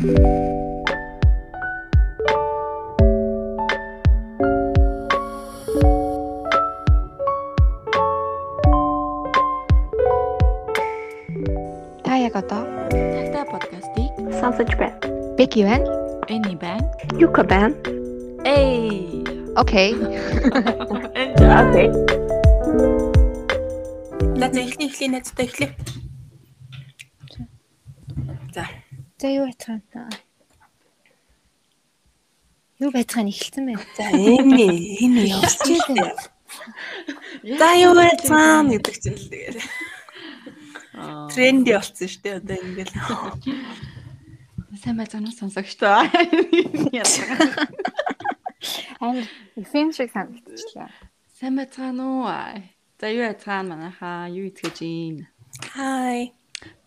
[0.00, 0.06] Та
[12.16, 14.96] яг одоо Тагтаа подкастыг Сонсож байна.
[15.36, 15.84] Беки байна.
[16.28, 16.88] Эни байна.
[17.20, 17.74] Юка байна.
[18.46, 19.22] Эй.
[19.54, 19.92] Окей.
[21.60, 21.92] Окей.
[24.40, 25.76] За эхлэе эхлэе найзтай эхлэе.
[28.54, 28.64] За.
[29.20, 29.82] За юу байцгаана
[32.90, 32.90] та?
[32.90, 33.86] Юу байцгаана эхэлсэн байна.
[33.94, 34.66] За энэ
[35.06, 35.96] энэ явчихсан.
[37.58, 39.58] За юу байцгаана гэдэг чинь л тэгээд
[41.30, 42.94] тренди болсон шүү дээ одоо ингээл.
[44.82, 46.02] Сайн байцгаана сонсогчдоо.
[49.00, 49.24] Амар
[49.56, 50.90] эфэм шиг санагдчихлаа.
[51.38, 52.26] Сайн байцгаана уу?
[53.00, 55.30] За юу байцгаана манайхаа юу итгэж ийн?
[55.72, 56.34] Хай.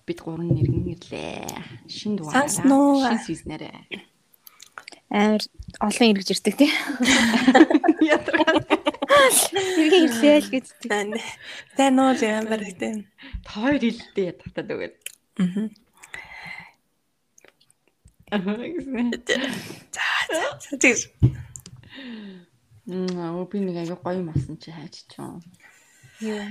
[0.06, 1.48] Бид гурван нэргэн ирлээ.
[1.88, 2.52] Шин дугаар.
[2.52, 3.02] Сонсноо.
[3.02, 4.13] Шин сизнэрээ.
[5.14, 5.46] Амар
[5.78, 6.72] олон ирж ирдэг тий.
[9.78, 10.66] Иргэн ирлээ л гэж.
[11.78, 13.06] Тань уу ямар гэдэг.
[13.46, 14.98] Хоёр илдээ татаад өгöd.
[15.38, 15.70] Аа.
[20.66, 21.14] За тэгс.
[22.90, 25.46] Мм, би нэг аяга гоё масан чи хайч чон.
[26.20, 26.42] Юу.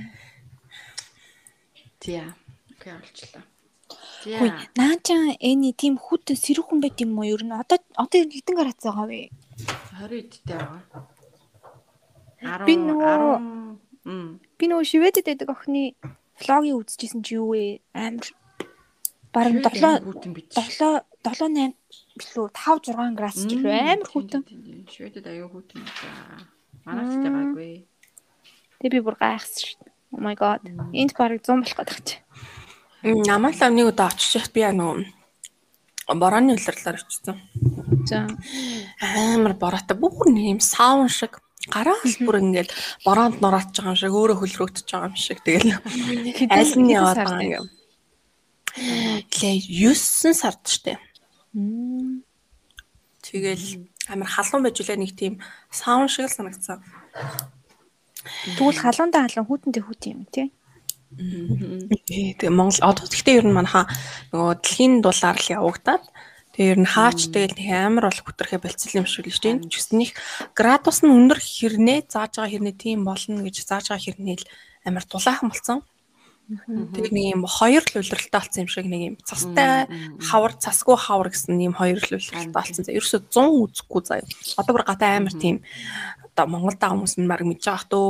[1.99, 2.31] Тиа.
[2.71, 3.43] Окей, олчлаа.
[4.23, 4.67] Хүй, Тиа.
[4.79, 7.27] наача эний тийм хүүтэн сэрэг хүн байт юм уу?
[7.27, 9.29] Ер нь одоо одоо хэдэн гарац байгаа вэ?
[9.99, 10.81] 20 эдтэй байгаа.
[12.41, 14.39] 10 Би нөгөө- 10 Мм.
[14.59, 15.95] Би нөгөө шивэдэд байдаг охины
[16.39, 17.79] влогийг үзчихсэн чи юу вэ?
[17.95, 18.27] Амар
[19.31, 20.51] баруун 7 хүүтэн бич.
[20.51, 21.75] 7 7 8
[22.19, 24.41] билүү 5 6 градус ч илүү амар хүүтэн.
[24.91, 26.07] Шведэд аяа хүүтэн за.
[26.83, 27.87] Манайч байгаагүй.
[28.83, 29.91] Тэгээ би бүр гайхсан шүү дээ.
[30.13, 30.59] Oh my god.
[30.91, 32.17] Энд барыг 100 болох гэдэг чи.
[33.03, 37.39] Намайг л нэг удаа очиж би нөгөө борооны улирлаар очсон.
[38.07, 38.27] За.
[38.99, 42.71] Амар бороотой бүр нэг юм саун шиг гараас бүр ингээд
[43.03, 45.75] бороонд нурааж байгаа юм шиг өөрөө хөлрөгдөж байгаа юм шиг тэгэл
[46.47, 47.67] аль нь яваад байгаа юм.
[49.35, 50.95] Лээ 9 сард штэ.
[53.19, 56.83] Тэгэл амар халуун байж үлээ нэг тийм саун шиг л санагдсан.
[58.59, 60.51] Тэгвэл халуунда халуун хүүтэнтэй хүүтэн юм тий.
[61.17, 63.85] Ээ, Тэгээ Монгол одоо гэхдээ ер нь манайхаа
[64.33, 66.03] нөгөө дэлхийн дулаар л явагдаад
[66.53, 69.71] тэгээ ер нь хаач тэгэл нэг амар бол хүтрэхэ болцсон юм шиг л шүү дээ.
[69.73, 70.11] Чүснийх
[70.53, 74.49] градус нь өндөр хэрнээ зааж байгаа хэрнээ тийм болно гэж зааж байгаа хэрнээ л
[74.85, 75.79] амар дулаахан болсон.
[76.43, 79.87] Тэгээ нэг юм хоёр л улиралтай болсон юм шиг нэг юм цастай
[80.19, 82.83] хавар цасгүй хавар гэсэн юм хоёр л улиралтай болсон.
[82.83, 84.27] Ерөөсө 100 үзэхгүй заяа.
[84.59, 85.63] Одоо бүр гадаа амар тийм
[86.35, 88.07] одоо Монгол даа хүмүүс нь баг мэдж байгаа хтөө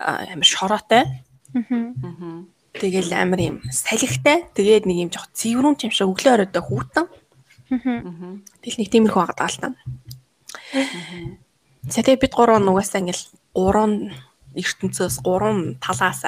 [0.00, 1.02] амар шороотой.
[1.54, 2.44] Аа.
[2.74, 4.50] Тэгэл амар юм салхитай.
[4.58, 7.06] Тэгээд нэг юм жоох цэврүүн юм шиг өглөө оройтой хүүтэн.
[7.70, 8.38] Аа.
[8.58, 9.68] Тэгэл нэг тиймэрхүү байгаа л та.
[11.86, 14.10] За тэгээд бид гурав нугасаа ингээл гурван
[14.58, 16.22] ертөнцөөс гурван талаас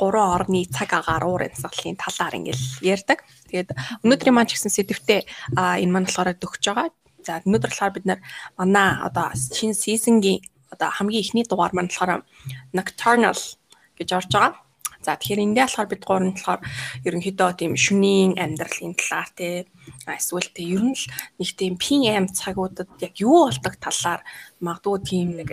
[0.00, 3.20] гурван орны цаг агаар уур амьсгалын талаар ингээл ярьдаг.
[3.52, 6.88] Тэгээд өнөөдрийн маань ч гэсэн сэдвтэ а энэ маань болохоор дөгч байгаа.
[7.20, 8.20] За өнөөдөр болохоор бид нар
[8.56, 10.40] манай одоо шинэ сизонгийн
[10.72, 12.24] одоо хамгийн ихний дугаар маань болохоор
[12.72, 13.38] Nocturnal
[13.98, 14.61] гэж орж байгаа.
[15.02, 16.60] За тэгэхээр эндээ болохоор бид гурав нь болохоор
[17.02, 19.66] ерөнхийдөө тийм шөнийн амьдралын талаар те
[20.06, 21.04] эсвэл те ер нь л
[21.42, 24.22] нэг тийм PM цагуудад яг юу болдог талаар
[24.62, 25.50] магадгүй тийм нэг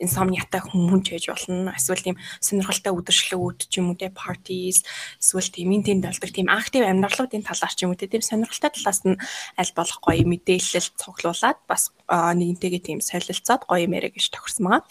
[0.00, 1.76] инсомниатай хүмүүс ч байж болно.
[1.76, 4.80] Эсвэл тийм сонирхолтой үдшилгүүд ч юм уу те parties
[5.20, 8.72] эсвэл тийм энэ тэнд болдог тийм актив амьдралуудын талаар ч юм уу те тийм сонирхолтой
[8.72, 9.20] талаас нь
[9.60, 14.88] аль болох гоё мэдээлэл цуглуулад бас нэгнтэйгээ тийм солилцоод гоё мэрэ гэж тохирсон байгаа.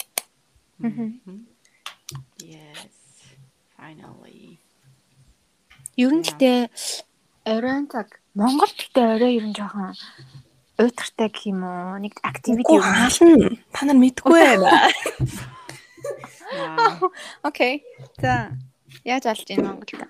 [2.38, 2.93] Yes.
[3.84, 4.56] Finally.
[6.00, 6.72] Ер нь гэтээ
[7.44, 9.92] оройн цаг Монгол гэтээ орой ер нь жоохон
[10.80, 12.00] уйтгартай гэх юм уу?
[12.00, 12.80] Нэг activity нь.
[12.80, 13.52] хаална.
[13.76, 14.88] Та нар мэдгүй байна.
[17.44, 17.84] Окей.
[18.16, 18.56] За.
[19.04, 20.00] Яаж алж ийн Монголд?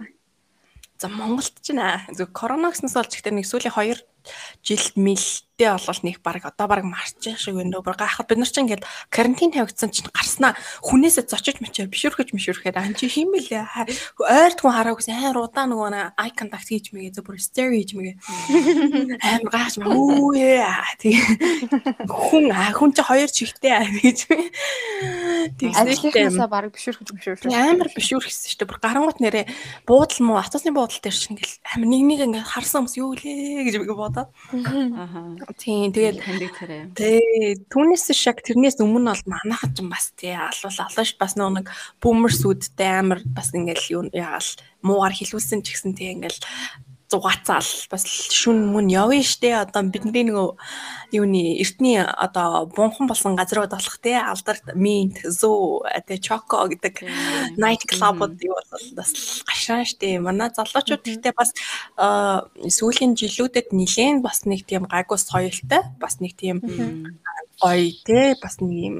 [1.02, 4.06] За Монголд ч нэ зөв коронавироснос болж ихтэй нэг сүүлийн 2
[4.62, 4.86] жил
[5.54, 7.94] мэлтэй болол нэг баг одоо баг марчин шиг байна дөө.
[7.94, 12.94] Гайхаад бид нар ч ингээд карантин тавигдсан чинь гарснаа хүнээсээ зочиж мочоо бишүрхэж мишүрхэд ан
[12.98, 13.62] чи хим бэлээ.
[14.18, 17.94] Ойрт хүн хараагүйс амар удаа нөгөө нэг ай контакт хийж мэгээ зөв бүр стери хийж
[17.94, 18.16] мэгээ.
[19.30, 20.66] Амар гайхаж маа үе
[20.98, 21.22] тий.
[22.02, 24.18] Хүн а хүн чи хоёр чихтэй аа гэж.
[25.70, 27.54] Ажлынхаасаа баг бишүрхэж мөшөөрсөн.
[27.54, 28.70] амар бишүүрхсэн шүү дээ.
[28.74, 29.46] Бүр гарангуут нэрээ
[29.86, 33.68] буудал муу автобусны буудал дээр чинь ингээл амар нэг нэг ингээ харсан хүмүүс юу лээ
[33.68, 34.32] гэж би бодоод.
[34.50, 35.43] Аха.
[35.52, 36.80] Тийм тэгээд хандаг царай.
[36.96, 41.68] тий түүнээс шаг тэрнээс өмнө бол манайхан ч бас тий алуул алуул ш бас нэг
[42.00, 44.50] бүүмерсүүдтэй амар бас ингээл ягаал
[44.80, 46.40] муугар хилүүлсэн ч гэсэн тий ингээл
[47.10, 47.68] зугаацаал.
[47.90, 49.52] Бас шүн мөн явна штэ.
[49.60, 50.48] Одоо бидний нөгөө
[51.14, 54.18] юуны эртний одоо бунхан болсон газрууд болох те.
[54.18, 57.04] Алдарт минт зөө тэ чоко гэдэг
[57.60, 60.18] night club-ууд юу бол бас гашаан штэ.
[60.18, 61.52] Манай залуучууд гэхдээ бас
[61.96, 66.60] сүүлийн жилүүдэд нилээн бас нэг тийм гайгүй соёлтой бас нэг тийм
[67.60, 68.34] гоё те.
[68.40, 68.96] Бас нэг юм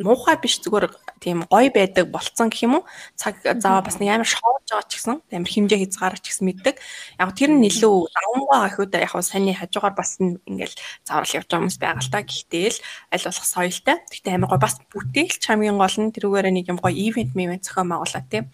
[0.00, 0.92] муухай биш зүгээр
[1.26, 2.84] тийм гоё байдаг болцсон гэх юм уу?
[3.18, 6.78] Цаг зав бас нэг амар шоолж байгаа ч гэсэн амар хэмжээ хязгаарч гэсэн мэддэг.
[7.18, 11.78] Яг тэр нь илүү давмгаа гэхүүд яг саний хажуугаар бас ингээл заврал явж байгаа хүмүүс
[11.82, 12.22] байгаа л та.
[12.22, 12.78] Гэхдээ л
[13.10, 13.96] аль болох соёлтой.
[14.06, 17.90] Гэхдээ амар гоё бас бүтээлч хамгийн гол нь тэрүүгээр нэг юм гоё ивент мивент зохион
[17.90, 18.46] байгуулаад тийм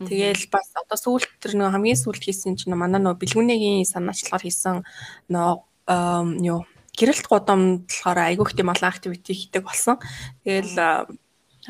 [0.00, 4.80] Тэгэл бас одоо сүүлд тэр нөгөө хамгийн сүүлд хийсэн чинь манай нөгөө бэлгүүнэгийн санаачлагаар хийсэн
[5.28, 6.64] ам, юу
[6.96, 9.96] гэрэлт гудамд болохоор айгүй их тийм олон активити хийдэг болсон.
[10.44, 11.04] Тэгэл а,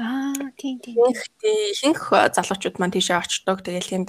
[0.00, 0.97] Аа тийм тийм.
[1.76, 3.61] ихэнх залуучууд маань тийшээ очдог.
[3.61, 4.08] Тэгэл тэнд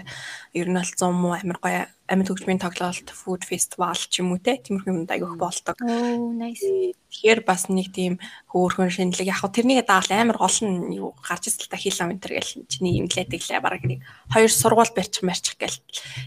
[0.55, 4.43] ер нь бол 100 муу амир гоё амьд хөгжмийн тоглолт, food festival ч юм уу
[4.43, 5.79] те тиймэрхүү юмд айгүй их болдог.
[5.79, 6.91] Оо nice.
[7.07, 8.19] Тэгэхээр бас нэг тийм
[8.51, 12.11] хөөрхөн шинэлэг яг хөө тэрнийг даавал амар гол нь юу гарч ирсэн л та хийлээ
[12.11, 15.79] энэ гэл чиний имлээ тэглээ бараг нэг хоёр сургууль барьчих марчих гэл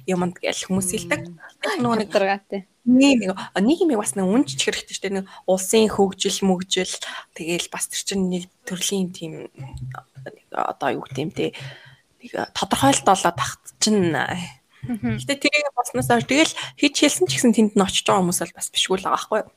[0.09, 1.21] юмд гэл хүмүүс хэлдэг.
[1.29, 2.65] Яг нөгөө нэг даргаатай.
[2.85, 6.93] нэг нэг нэг юм бас нэг үнж чих хэрэгтэй шүү дээ нэг улсын хөгжил мөгжил
[7.33, 9.49] тэгээл бас тэр чинь нэг төрлийн тийм
[10.53, 11.57] одоо юу гэдэм те
[12.21, 14.13] нэг тодорхойлт болоод тахт чинь
[14.89, 18.59] Гэтэ тэрийг болсноос хойш тэгэл хийж хэлсэн ч гэсэн тэнд нь очиж байгаа хүмүүс бол
[18.59, 19.51] бас бишгүй л байгаа байхгүй юу?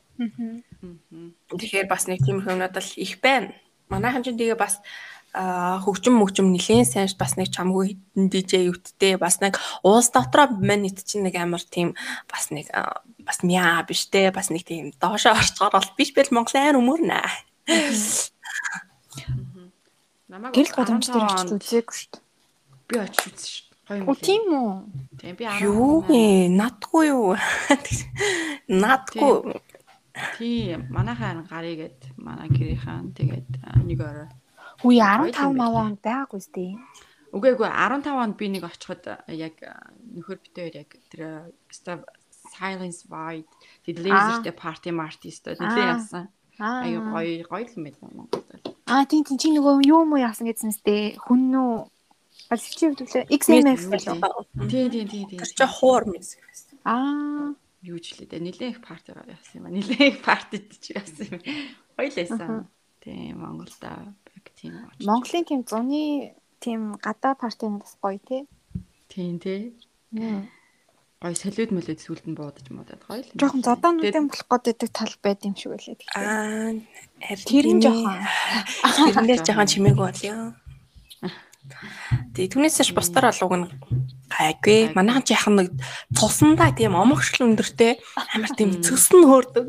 [1.58, 3.52] Тэгэхээр бас нэг тийм хүмүүд бол их байна.
[3.92, 4.80] Манайхан ч тэгээ бас
[5.38, 11.04] хөгжим мөгжим нилээн сайн бас нэг чамгүй хитэн DJ өвттэй бас нэг уус дотроо манит
[11.06, 11.94] чинь нэг амар тийм
[12.32, 12.72] бас нэг
[13.22, 17.22] бас мяа биш те бас нэг тийм доошоо орчгоор бол биш бэл Монголын өмөрнэ.
[20.32, 22.24] Намайг Гэрэл годамж дээр 15 очиж үзээгүй шүү дээ.
[22.88, 23.67] би очиж үзсэн шүү.
[23.88, 24.08] Гоё юм.
[24.12, 24.72] Оо тийм үү?
[25.20, 26.08] Тийм би Юу 18.
[26.12, 26.24] вэ?
[26.52, 27.36] Надгүй юу?
[28.84, 29.62] Надгүй.
[30.38, 33.50] Тийм манайхаа гарыг гээд манай гэрийнхэн тэгээд
[33.88, 34.30] нэг орой.
[34.84, 35.86] Гоё 15 юм мав байлаа.
[35.88, 36.66] онд байгаагүй сте.
[37.32, 39.56] Үгүй эгүй 15 онд би нэг очиход яг
[40.16, 41.52] нөхөр битээр яг тэр
[42.48, 43.46] Silence Void
[43.86, 45.56] тэд laserтэй party martist Аа.
[45.60, 46.26] нэлээ яасан.
[46.60, 46.84] Аа.
[46.84, 47.00] Гоё
[47.46, 48.48] гоё юм байна Монголд.
[48.88, 51.14] Аа тийм тийм чи нөгөө юу юм яасан гэсэн сте.
[51.20, 51.70] Хүн нүү
[52.48, 54.46] Альчив төлөө XMF болов.
[54.72, 55.40] Тийм тийм тийм тийм.
[55.44, 56.38] Тэр чинь хуур мэс.
[56.88, 57.54] Аа.
[57.84, 58.40] юу ч лээ.
[58.40, 59.70] Нилээн их парти яасан юм ба.
[59.72, 61.42] Нилээн их партид ч яасан юм.
[61.98, 62.68] Гоё л байсан.
[63.04, 65.06] Тийм Монголд яг тийм очиж.
[65.08, 66.04] Монголын тийм зуны
[66.60, 68.46] тийм гадаа партинууд бас гоё те.
[69.08, 69.78] Тийм тий.
[71.22, 73.32] Гоё солиуд молиуд сүлд нь буудаж муудаад гоё л.
[73.36, 76.14] Жохон зодаануудын болох гэдэг тал байд юм шиг гэхдээ.
[76.16, 76.78] Аа
[77.48, 77.86] Тэр нь тийм ээ.
[77.88, 78.20] жоохон.
[79.16, 80.54] Тэрнээс жоохон чимээг болё.
[82.34, 83.68] Тэгээ түүнээсээ бусдаар болууг нь
[84.32, 84.94] гайгүй.
[84.94, 85.70] Манайхан ч яхан нэг
[86.14, 88.00] цусандаа тийм омогшил өндөртэй
[88.36, 89.68] амар тийм цөс нь хөөрдөг.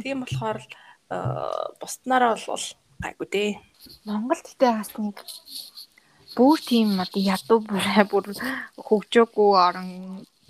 [0.00, 1.16] Тийм болохоор э,
[1.80, 2.66] бусднаараа бол
[3.02, 3.50] гайгүй дээ.
[4.08, 5.16] Монголд гэдэг бас нэг
[6.34, 8.24] бүр тийм одоо ядуу бүр бүр
[8.80, 9.88] хөгжөөгүй орон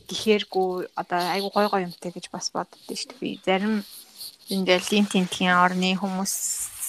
[0.08, 3.20] гэхээргүй одоо айгу гой гой юмтай гэж бас боддоо шүү дээ.
[3.20, 3.84] Би зарим
[4.48, 6.34] ингээл лин тентгийн орны хүмүүс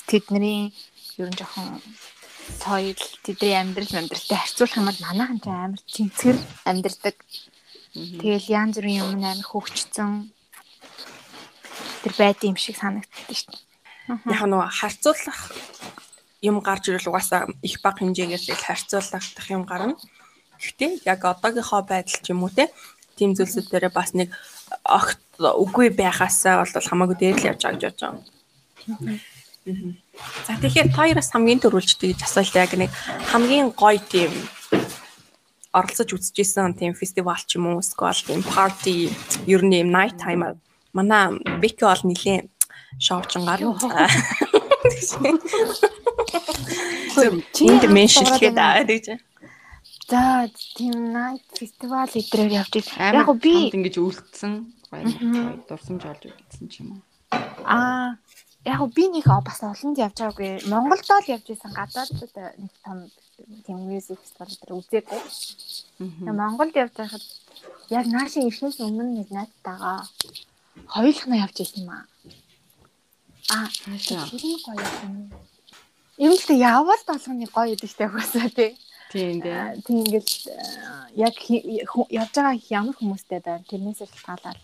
[0.07, 0.75] тэдний
[1.17, 1.79] ер нь жоохон
[2.61, 6.37] соёл тэдний амьдрал амьдралтай харьцуулах юм бол манайхан ч амар цэнцгэр
[6.69, 7.15] амьдрдаг.
[7.95, 10.11] Тэгэл янз бүрийн юм амар хөгжцөн
[12.03, 13.63] тэр байд юм шиг санагддаг шүү дээ.
[14.29, 15.39] Яг нөгөө харьцуулах
[16.45, 19.97] юм гарч ирэл угаасаа их бага хэмжээгээр л харьцуулах юм гарна.
[20.61, 22.69] Гэхдээ яг одоогийнхоо байдал ч юм уу те
[23.17, 24.29] тийм зүйлсүүд дээр бас нэг
[24.85, 28.23] огт үгүй байхаасаа бол хамаагүй дээр л явж байгаа гэж бодож байгаа.
[29.65, 29.97] Мгм.
[30.47, 32.91] За тэгэхээр та яраас хамгийн төрүүлжтэй гэж асуулт яг нэг
[33.31, 34.31] хамгийн гоё тийм
[35.75, 39.11] оролцож үзчихсэн тийм фестивал ч юм уу эсвэл тийм party
[39.45, 40.55] ер нь юм night time
[40.95, 42.47] манай Вики бол нилийн
[42.99, 43.59] шоучин гар.
[47.19, 49.19] Энд меншилгээд аа гэж.
[50.07, 52.89] За тийм night фестивал эдрээр явж ил.
[52.95, 54.53] Яг би ингэж үлдсэн
[54.87, 55.03] гоё
[55.67, 57.01] дурсамж олж үлдсэн ч юм уу.
[57.67, 58.15] аа
[58.65, 60.65] яг би нэг бас олонд явж байгаагүй.
[60.67, 62.09] Монголд л явж исэн гадаад
[62.57, 63.09] нэг том
[63.65, 65.21] тийм music фестивал дээр үзээгүй.
[66.33, 67.25] Монголд явж байхад
[67.89, 70.07] яг наашаа ирэхээс өмнө нэг найзтайгаа
[70.87, 72.05] хоёулахна явж исэн юм аа.
[73.53, 75.15] Аа нь гоё юм.
[76.17, 78.71] Юм л явал болгоны гоё гэдэг штэ хөөсөө тий.
[79.11, 79.81] Тийм дээ.
[79.85, 80.65] Тийм ингээл э,
[81.13, 83.67] яг явж байгаа ямар хүмүүстэй байна.
[83.69, 84.59] Тэрнээсээ шалтгаалаад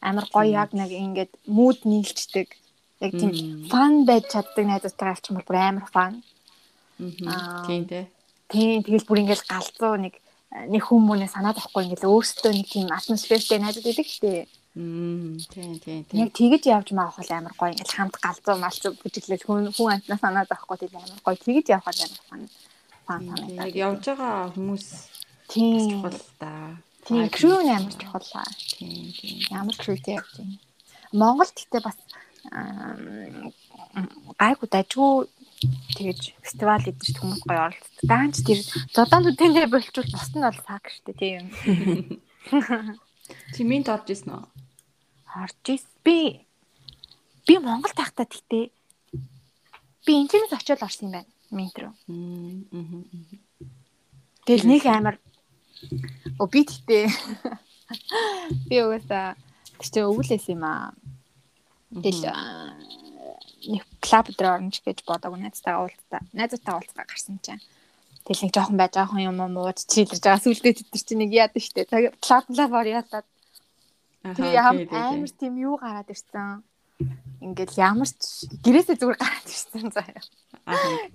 [0.00, 2.48] амар гоё яг нэг ингээд мууд нийлчдэг.
[3.00, 3.32] Яг тийм
[3.70, 6.12] фан байж чаддаг найзуудтайгаа юм бол бүр амар фан.
[7.26, 7.66] Аа.
[7.66, 8.06] Тийм дээ.
[8.50, 10.14] Тийм тэгэл бүр ингээл галзуу нэг
[10.70, 14.46] нэг хүмүүнээ санаад авахгүй ингээл өөрсдөө нэг тийм атмосфертэй найзууд идэг штэ.
[14.78, 16.18] Мм тийм тийм тийм.
[16.22, 20.18] Яг тэгэж явж маавах бол амар гоё ингээл хамт галзуу малзуу бүжиглэл хүн хүн амтнаа
[20.22, 22.42] санаад авахгүй тийм амар гоё тэгэж явах бол амар фан
[23.06, 23.74] фан Яг санагдаад.
[23.74, 24.86] явж байгаа хүмүүс
[25.50, 25.90] Тийм.
[25.90, 26.50] чухал та.
[27.06, 28.26] Тийм crew нь амар чухал.
[28.78, 29.36] Тийм тийм.
[29.50, 30.58] Ямар crewтэй явж байна.
[31.14, 31.98] Монголд гэхдээ бас
[34.40, 35.28] гайгүй дажгүй
[35.96, 38.02] тэгэж фестивал идэж хүмүүс гоё оролцдог.
[38.04, 38.60] Даанч тэр
[38.92, 41.44] зодаан үдэнэ болчвол босд нь бол саг штэ тийм.
[43.56, 44.44] Чи минт орж исэн үү?
[45.40, 46.44] Орж ис би
[47.48, 48.68] би Монголд тахтаа тэгтээ
[50.04, 51.30] би интернет очиод орсон юм байна.
[51.50, 51.92] Минт рүү.
[54.44, 55.16] Тэгэл нэг амар
[56.38, 57.04] О би тэгтээ
[58.68, 59.36] би угаасаа
[59.80, 60.92] чи өвлөөс юм аа.
[61.94, 62.26] Тэгэл
[63.70, 66.20] нэг клуб дээр орно ч гэж бодоагүй найзтайгаа уулзтаа.
[66.34, 67.62] Найзтайгаа уулзгаа гарсан чинь.
[68.24, 71.30] Тэгэл нэг жоохон байж жоохон юм уу мууд чийлэрж байгаа сүлдээ тэд нар чинь нэг
[71.32, 71.84] яад штэ.
[72.24, 73.26] Клуб лавар яатаад
[74.24, 76.64] яам амар тийм юу гараад ирсэн.
[77.44, 80.22] Ингээл ямар ч гэрээсээ зүгээр гараад ирсэн заяа.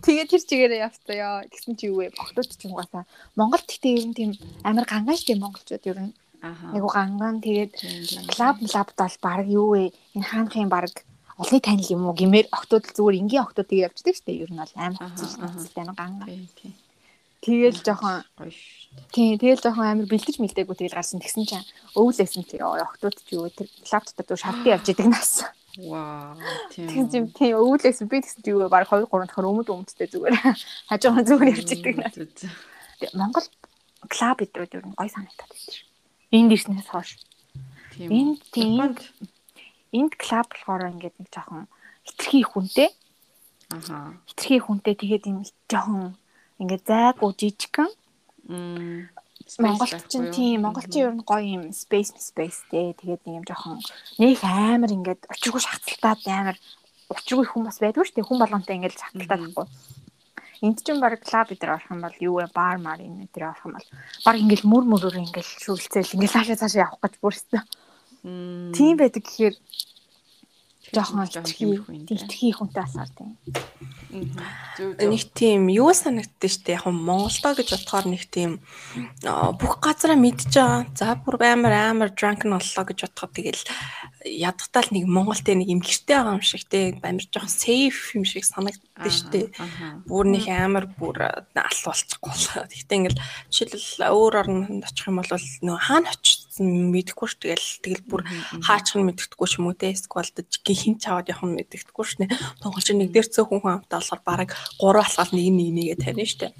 [0.05, 1.49] Тэгээ тэр чигээрээ явцгаа.
[1.49, 2.13] Тэгсэн чи юу вэ?
[2.13, 3.09] Бохтууд ч юм угаасаа.
[3.33, 4.31] Монголд гэхдээ ер нь тийм
[4.61, 6.13] амар гангаан штэ монголчууд ер нь.
[6.41, 8.27] Айгу гангаан тэгээд Тийм, тийм.
[8.31, 9.91] клуб лабд бол баг юу вэ?
[10.15, 10.87] Энэ хаанхын баг
[11.35, 14.73] олны танил юм уу гэмээр октод зүгээр энгийн октод тэгээ явждаг штэ ер нь бол
[14.75, 15.03] амар
[15.95, 16.27] гангаан.
[16.27, 16.73] Тийм тийм.
[17.39, 19.07] Тэгэл жоохон шүү.
[19.15, 23.47] тий тэгэл жоохон амар бэлдэж мэлдээгүй тэгэл гарсан тэгсэн чинь өвлөөсөн тий октод ч юу
[23.47, 25.47] тэр клуб дотор шалтгаан явж идэг нас.
[25.79, 26.35] Вау.
[26.71, 27.07] Тийм.
[27.07, 30.35] Чинь тий өвлөөсөн би тэгсэн чи юу баг 2 3 дахь өмд өмдтэй зүгээр
[30.91, 32.15] хажуугаар зүгээр явж идэг нас.
[33.15, 33.47] Монгол
[34.11, 35.88] клуб идрүүд ер нь гой санагдаад байна.
[36.31, 37.17] Энд ирснээс хойш.
[37.93, 38.09] Тийм.
[38.09, 38.95] Энд тийм
[39.91, 41.65] энд клуб болохоор ингээд нэг жоохон
[42.05, 42.89] хитрхи хүнтэй,
[43.73, 44.13] Аха.
[44.29, 46.13] хитрхи хүнтэй тэгээд юм жоохон
[46.61, 47.89] ингээд зайгүй жижигхэн.
[48.45, 49.09] Мм.
[49.57, 53.81] Монголч чинь тийм монголчин ер нь гоё юм space spaceтэй тэгээд нэг юм жоохон
[54.21, 56.57] нэг амар ингээд учиргүй шахалтаад амар
[57.09, 58.29] учиргүй хүн бас байдгүй шүү дээ.
[58.29, 59.65] Хүн болгонтэй ингээд шахалтаад байхгүй.
[60.61, 62.47] Энд чинь баг клуб дээр орох юм бол юу вэ?
[62.51, 63.87] Бар мар энэ дээр орох юм бол
[64.25, 67.63] баг ингээд мөр мөрөөр ингээд шүглцээл ингээд цаашаа цаашаа явах гэж бүрсэн.
[68.75, 69.55] Тийм байдаг гэхээр
[70.93, 72.05] жоохон жоохон хитрхи тиймэрхүү юм.
[72.07, 73.31] хитрхи хүнтэй асаар тийм.
[74.09, 78.61] Нэг тийм юу санагддаг штэ яг нь Монголдоо гэж бодохоор нэг тийм
[79.23, 80.85] бүх газараа мэдж байгаа.
[80.93, 83.63] За бүр амар амар drunk нь боллоо гэж бодоход тэгэл
[84.25, 88.45] ядтал нэг Монголд нэг юм гэртэй байгаа юм шиг те амар жоохон safe юм шиг
[88.45, 89.49] санагддаг штэ.
[90.05, 92.65] Бүр нэг амар бүр алт болчихгүй болоо.
[92.69, 96.28] Гэхдээ ингээл жишээлбэл өөр орнд очих юм бол нөө хаана очсон
[96.63, 98.21] мэдэхгүй ш тэгэл тэгэл бүр
[98.63, 100.27] хаачих нь мэддэхгүй ч юм уу те эсвэл
[100.75, 102.27] хин чаваад явах нь мэддэхгүй ш нэ.
[102.61, 104.49] Монголч нэг дээр цөөхөн хүн хамтаа болохоор бараг
[104.79, 106.53] гурван алхаад нэг нэг нэгэ тавина штэ.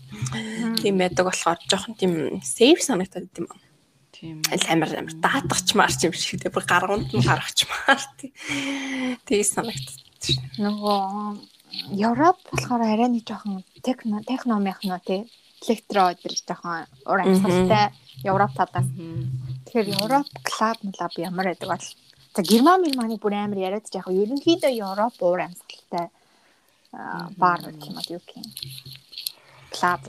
[0.79, 3.60] Тийм байдаг болохоор жоохон тийм safe санагдаад идэм юм.
[4.15, 4.36] Тийм.
[4.68, 8.32] Амар амар даатгачмаар ч юм шиг те бүр гарганд нь гаргачмаар тий.
[9.27, 10.39] Тэгээ санагддаг ш.
[10.60, 11.00] Нөгөө
[11.96, 15.29] Европ болохоор арай нэг жоохон техно техно мехно тий
[15.62, 17.92] электро өдр жоохон ур амьсгалтай
[18.24, 18.88] Европ талаас.
[19.66, 21.86] Тэгэхээр Европ клуб клуб ямар байдаг бол
[22.36, 26.08] за Герман Германы бүр амар яриад яг ерөнхийдөө Европ уур амьсгалтай
[26.94, 28.48] аа, бар гэх юм уу юу гэх юм.
[29.70, 30.01] Клуб.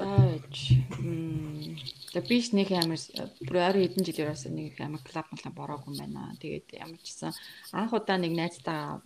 [2.10, 3.00] Тэгээ биш нэг амар
[3.46, 6.38] бүр ойрын хэдэн жилээр бас нэг амар клуб малаа бороогүй юм байна.
[6.40, 7.32] Тэгээд ямар ч гэсэн
[7.74, 9.02] анх удаа нэг найзтайгаа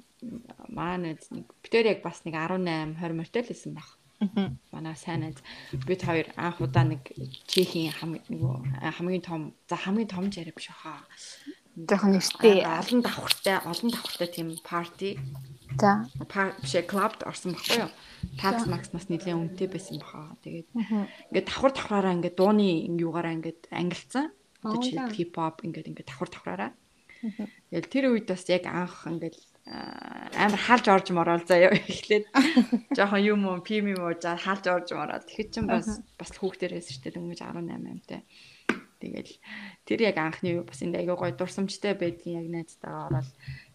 [0.68, 3.88] маа найз нэг битэр яг бас нэг 18 20 морьтой л байсан баг.
[4.72, 5.38] Манай сайн найз
[5.86, 7.02] бид хоёр анх удаа нэг
[7.50, 7.92] Чехийн
[8.30, 8.56] нөгөө
[8.98, 11.02] хамгийн том за хамгийн том яриа биш хаа.
[11.74, 12.62] Жоохон нэртэй.
[12.62, 15.18] олон давхартай олон давхартай тийм парти
[15.80, 16.06] За.
[16.62, 17.90] биш клубд орсон баггүй юу.
[18.38, 20.38] Такс макс нас нэлээд үнэтэй байсан баха.
[20.46, 24.30] Тэгээд ингээд давхар давхраараа ингээд дууны юугаараа ингээд ангилцсан.
[24.62, 26.70] Одоо чи хип хоп ингээд ингээд давхар давхраараа.
[27.74, 32.28] Тэгэл тэр үед бас яг анх ингээд амар хаалж орж морол заяа эхлээд.
[32.92, 36.92] Жоохон юм уу пим юм уу за хаалж орж морол тэгэхэд чинь бас бас хүүхдэрээс
[36.92, 38.20] шүү дээ дөнгөж 18 амтай.
[39.00, 39.32] Тэгэл
[39.88, 43.28] тэр яг анхны юу бас энэ айгаа гой дурсамжтай байдгийн яг найзтайгаа ороод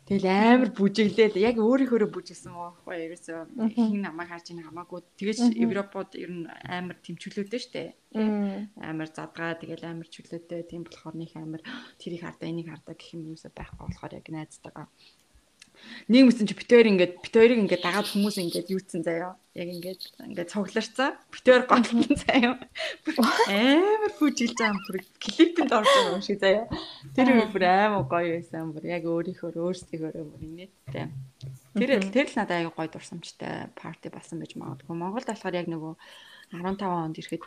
[0.06, 3.40] тэгэл амар бүжиглээд яг өөрийнхөө бүжигсэн мөн ерөөсөө
[3.78, 5.06] хин намайг харж ийн хамаагүй.
[5.22, 7.84] Тэгэж Европод ер нь амар тэмчүүлээдэй штэ
[8.82, 10.66] амар задгаа тэгэл амар чөлөөтэй.
[10.66, 11.62] Тийм болохоор нэг амар
[12.02, 14.90] тэрийг хардаа энийг хардаа гэх юм юусаа байхгүй болохоор яг найзтайгаа
[16.10, 19.38] нэг мэсэн чи битээр ингээд битээрийг ингээд дагаад хүмүүс ингээд юуцсан заяа.
[19.54, 21.20] Яг ингээд ингээд цугларцаа.
[21.30, 22.58] Битээр готлон заяа.
[23.46, 26.66] Амар бүжиглж байгаа бүр клипэнд орж байгаа юм шиг заяа.
[27.14, 28.74] Тэр үе бүр амар гоё байсан.
[28.74, 31.08] Бүр яг өөрийнхөө өөрсдийнхөө бүр инээдтэй.
[31.78, 34.96] Тэр тэр л надад аяга гоё дурсамжтай парти болсон байж магадгүй.
[34.98, 35.94] Монголд болохоор яг нөгөө
[36.58, 37.44] 15 онд ирэхэд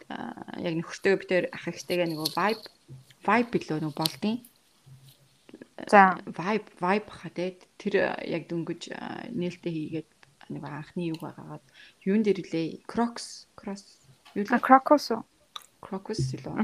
[0.62, 2.62] яг нөхөртөө битээр ах ихтэйгээ нөгөө vibe
[3.26, 4.38] vibe билүү нөгөө болдیں۔
[5.90, 6.18] За.
[6.26, 7.58] vibe vibe хаа те.
[7.78, 10.10] Тэр а, яг дөнгөж а, нээлттэй хийгээд
[10.52, 11.64] нэг анхны юг байгаагаад
[12.06, 12.86] юун дээр үлээ?
[12.86, 14.60] Crocs cross юу лээ?
[14.60, 15.24] Крокус уу?
[15.82, 16.54] crocus илүү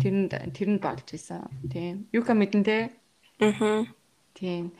[0.00, 2.94] тэрэнд тэрэнд болж исэн тийм юу ка мэдэн те?
[3.42, 3.84] Аа.
[4.38, 4.70] тийм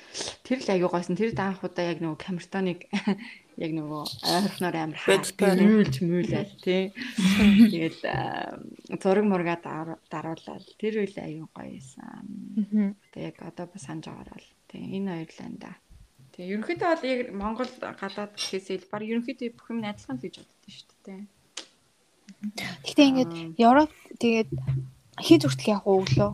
[0.47, 1.19] тэр л аягүй гойсон.
[1.19, 2.87] Тэр даанх удаа яг нөгөө камертоныг
[3.57, 5.57] яг нөгөө ойрхноор амар Бэдтэй.
[5.65, 6.83] мүүлж мүүлээл тий.
[7.73, 8.61] Тэгээд а,
[9.01, 12.25] зураг мургаа дар- даруулаад тэр үйл аягүй гоё исэн
[13.11, 15.73] одоо яг одоо бас санаж байгаа л тий энэ хоёр л энэ да.
[16.37, 20.35] Тий ерөнхийдөө бол яг Монгол гадаад гэхээсээ ил баг ерөнхийдөө бүх юм адилхан л гэж
[20.45, 21.21] боддоо шүү дээ
[22.85, 24.51] Гэхдээ ингээд Европ тэгээд
[25.23, 26.31] хий зүртэл явах уу өглөө?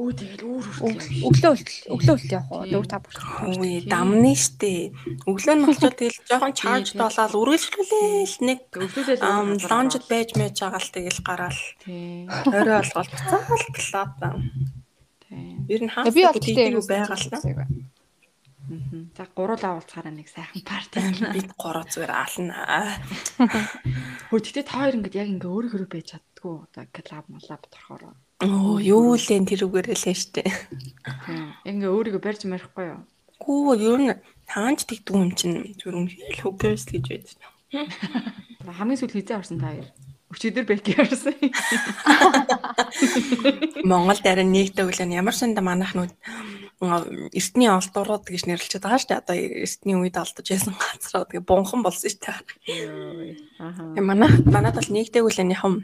[0.00, 1.52] Өө тэгэл өөр хүртэл Өглөө
[1.92, 2.64] өглөө өглөө явах уу?
[2.64, 3.16] 4 5 бүр.
[3.60, 4.96] Үй дамны штэ.
[5.28, 10.94] Өглөө нь болчиход тэгэл жоохон чарж болоод үргэлжлүүлээл нэг өглөөлөл лонжд байж мэж байгаа л
[10.96, 11.60] тэгэл гараал.
[12.48, 13.44] Орой болгоод буцаал
[13.76, 14.28] плата.
[15.28, 17.38] тий Ер нь Тэгээ би бол хаалт гэхдээ гэдэг байгаа л та.
[19.16, 21.34] За гуруулаа уулзахаараа нэг сайхан парти байна.
[21.34, 22.54] Бид гурав зүгээр аална.
[24.30, 26.54] Хөө тэгтээ та хоёр ингээд яг ингээ өөр хөрөө байж чаддгүй.
[26.70, 28.14] Одоо коллаб малаб торхороо.
[28.46, 30.46] Оо юу лэн тэр үгээрээ лээ штэ.
[31.66, 33.02] Ингээ өөрийгөө барьж марихгүй юу?
[33.42, 34.14] Гүү ер нь
[34.46, 37.42] таанч тэгдэг юм чинь үнэхээр хөгөөс гэж байдаг.
[38.70, 39.90] Хамгийн сүүл хизээ орсон та хоёр.
[40.30, 41.34] Өчигдөр бэки орсон.
[43.82, 46.14] Монгол дараа нэгтэй өглөө ямар санда манайх нүд
[46.80, 49.20] эртний олдурууд гэж нэрлэж байгаа шүү дээ.
[49.20, 52.40] Одоо эртний үед алдаж байсан газраа тэгээ бунхан болсон шүү дээ.
[53.60, 53.82] Аха.
[53.92, 55.74] Тэгээ манай манайд бол нэгтэй өглөөнийхэн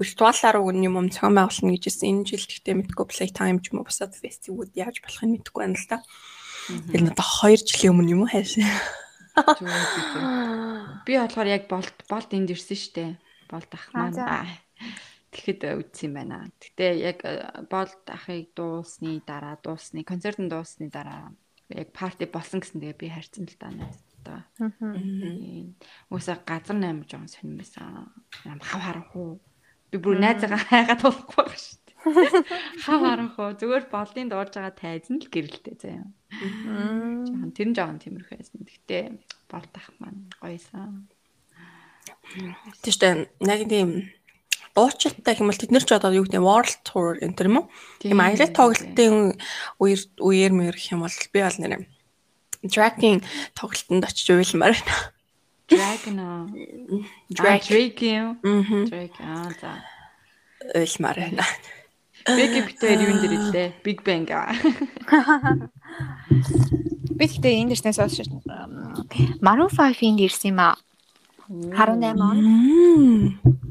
[0.00, 2.08] виртуалаар өгнө юм зохион байгуулна гэж ирсэн.
[2.08, 5.88] Энэ жил гэхдээ мэдгүй Playtime ч юм уу бусад фестивүүд яаж болохыг мэдэхгүй байна л
[5.88, 5.98] да.
[6.92, 8.68] Тэр нь одоо 2 жилийн өмнө юм уу хайшаа.
[11.06, 13.16] Би болохоор яг болт болт энд ирсэн штэ.
[13.48, 14.56] Болт ах Аа, маань.
[15.32, 16.38] Тэгэхэд үдсэн юм байна.
[16.60, 21.32] Гэтэ яг э, болт ахыг дуусны дараа дуусны концерт нь дуусны дараа
[21.72, 24.44] яг парти болсон гэсэн тэгээ би харьцсан л да надад.
[24.60, 25.72] Тийм.
[26.12, 28.12] Үгүйсээ газар наймж байгаа сонирм байсан.
[28.44, 29.40] Ям хав харанхуу.
[29.88, 31.96] Би бүр найзаагаа хайгаад болохгүй байгаа шүү дээ.
[32.84, 33.56] Хав харанхуу.
[33.56, 36.12] Зүгээр болдын дуурж байгаа тайзан л гэрэлтэй заяа.
[37.24, 38.60] Жохон тэр нь жохон тиймэрхүү байсан.
[38.68, 38.98] Гэтэ
[39.48, 41.08] болт ах маань гоёсан.
[41.08, 41.22] Дээ.
[43.42, 44.08] Яг тийм
[44.74, 47.56] дуучилтай юм бол тэд нар ч одоо юу гэдэг нь World Tour энэ төр юм
[47.62, 47.66] уу?
[48.00, 49.36] Тийм аялал тоглолтын
[49.80, 51.84] үеэр үеэр мэр гэх юм бол би бол нэр
[52.62, 53.18] Dragon
[53.58, 54.96] тоглолтод очиж уйлмаар байна.
[55.66, 56.46] Dragon аа.
[57.28, 57.68] Drake.
[57.68, 58.38] Drake юм.
[58.42, 58.86] Мгм.
[58.86, 59.82] Drake аа за.
[60.74, 61.44] Уйлмаар байна.
[62.22, 63.68] Бэки битээр юун дээр илээ?
[63.82, 64.54] Big Bang аа.
[67.18, 68.30] Би гэхдээ энд ирснээс хойш
[69.42, 70.78] Maroon 5 энд ирсэн юм аа.
[71.52, 72.38] 18 он.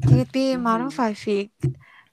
[0.06, 1.50] Тэгээд би Maroon 5-ыг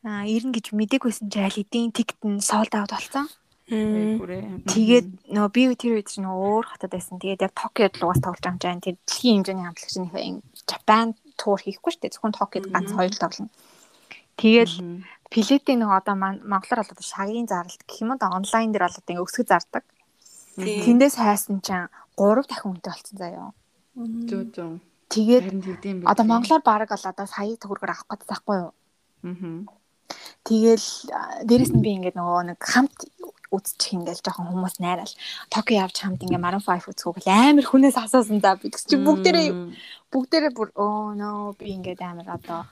[0.01, 3.29] аа ирнэ гэж мдэггүйсэн чи аль эдийн тикт нь sold out болсон.
[3.69, 7.21] Тэгээд нөгөө би тэр үед чинь өөр хотод байсан.
[7.21, 11.07] Тэгээд яг Токиод л угаас тоглож байгаа юм чинь тэр дэлхийн хэмжээний хамтлагчны энэ Japan
[11.37, 12.13] тур хийхгүй шүү дээ.
[12.17, 13.53] Зөвхөн Токиод ганц хоёр тоглоно.
[14.41, 18.97] Тэгэл Плетийн нэг одоо монголоор бол одоо шагийн зарлалт гэх юм да онлайн дээр бол
[18.97, 19.85] одоо ингээ өсгөж зардаг.
[20.57, 23.53] Тэндээс хайсан чинь 3 дахин үнэтэй болсон заяа.
[23.93, 24.88] Зөө зөө.
[25.09, 25.45] Тэгээд
[26.05, 28.71] одоо монголоор баг бол одоо сая төгрөгөөр авах гэдэг байхгүй юу?
[29.25, 29.79] Аа.
[30.45, 30.87] Тэгэл
[31.45, 32.97] дээрэс нь би ингээд нөгөө нэг хамт
[33.49, 35.15] үзчих ингээл жоохон хүмүүс найраал.
[35.49, 38.69] Токио явж хамт ингээ Maroon 5 үзэхүүг л амар хүнээс асуусан за би.
[38.69, 39.49] Чи бүгдээрээ
[40.09, 42.65] бүгдээрээ бүр оо нөө би ингээд амар одоо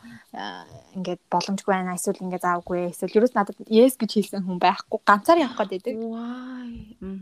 [0.98, 5.02] ингээд боломжгүй байна эсвэл ингээд заавгүй эсвэл ерөөс надад yes гэж хэлсэн хүн байхгүй.
[5.06, 5.98] Ганцаар явах гэдэг.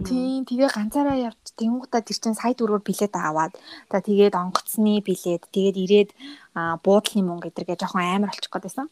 [0.08, 3.56] Тийм тэгээ ганцаараа явж тэнгуудаа тэр чинь сая дөрөөр билет аваад
[3.92, 6.10] та тэгээд онгоцны билет тэгээд ирээд
[6.84, 8.88] буудлын мөнгө гэдэргээ жоохон амар болчих гэдсэн.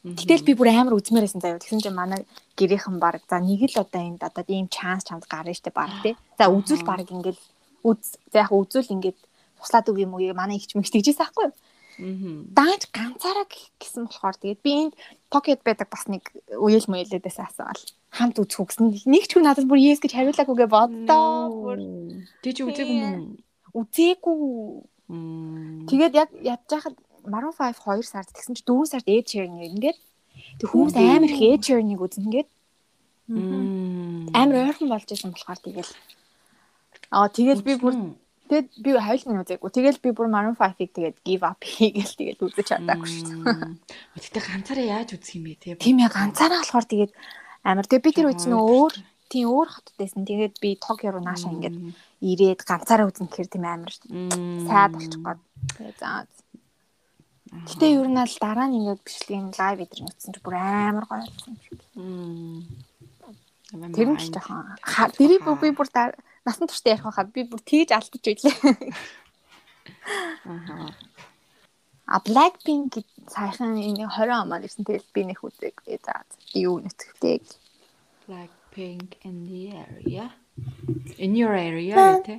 [0.00, 1.60] Гэтэл би бүр амар үзмээр байсан заяа.
[1.60, 2.24] Тэгсэн чинь манай
[2.56, 6.16] гэрийнхэн баг за нэг л одоо энд одоо ийм чанс чамд гарна штэ баг тий.
[6.40, 7.36] За үзүүл баг ингээл
[7.84, 9.20] үз за яг үзүүл ингээд
[9.60, 11.54] туслаад үг юм уу манай ихч мэгч тэгжээс аахгүй юу?
[12.00, 12.48] Аа.
[12.56, 13.44] Дааж ганцаараа
[13.76, 14.94] гэсэн болохоор тэгээд би энд
[15.28, 19.84] Токиод байдаг бас нэг үеэл мүелээдээс асуувал хамт үзэх үгсэн нэг ч хүн надад бүр
[19.84, 21.78] yes гэж хариулаагүй боддоо бүр
[22.40, 23.36] Тэ чи үзээгүй юм
[23.76, 24.88] үзээгүй уу?
[25.10, 29.80] тэгээд яг ядж хахад Maroon 5 2 сард тэгсэн чи 4 сард Ed Sheeran ирнэ
[29.80, 29.98] гээд.
[30.60, 32.48] Тэг хүмүүс амар их Ed Sheeran-ыг үзнэ гээд.
[33.30, 34.26] Мм.
[34.34, 35.92] амар ойрхон болж исэн болохоор тэгэл.
[37.14, 37.94] Аа тэгэл би бүр
[38.50, 42.42] тэгээд би хавьл минь үзээгүй тэгэл би бүр Maroon 5-ыг тэгээд give up хийгээл тэгээд
[42.42, 43.78] үзэж чадаагүй шүү дээ.
[44.18, 45.78] Гэтэ ганцаараа яаж үзэх юм бэ те?
[45.78, 47.12] Тийм ээ ганцаараа болохоор тэгээд
[47.62, 47.86] амар.
[47.86, 48.92] Тэгээд би тэр үед чинь өөр
[49.30, 50.26] тийм өөр хотод байсан.
[50.26, 51.76] Тэгээд би Токио руу наашаа ингээд
[52.26, 55.40] ирээд ганцаараа үзэн гэхэр тийм амар сайд болчих гээд.
[55.78, 56.26] Тэгээд за
[57.50, 61.26] Гэтэ ер нь л дараа нь ингээд бичлэгийн лайв эдэр нүцсэн чи бүр амар гоё
[61.26, 61.82] болсон юм шиг.
[63.90, 64.70] Тэр нь ч жоохон
[65.18, 65.90] дэрийг бүр би бүр
[66.46, 68.54] насан туршдаа ярих байхад би бүр тэгж алдаж байлээ.
[70.46, 70.94] Аха.
[72.06, 75.82] А Blackpink гэд саяхан энэ 20 он маань ирсэн тэгэл би нэх үзэг.
[76.06, 76.22] За
[76.54, 77.42] юу нүцгэлтэй.
[78.30, 80.30] Blackpink in the area.
[81.18, 82.38] In your area тэ.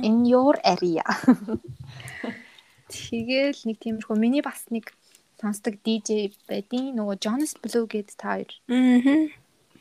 [0.00, 1.04] In your area.
[2.88, 4.94] Тэгэл нэг тиймэрхүү миний бас нэг
[5.40, 8.50] сонсдог DJ байдیں۔ Нөгөө Jonas Blue гэд та хоёр.
[8.70, 9.28] Аа.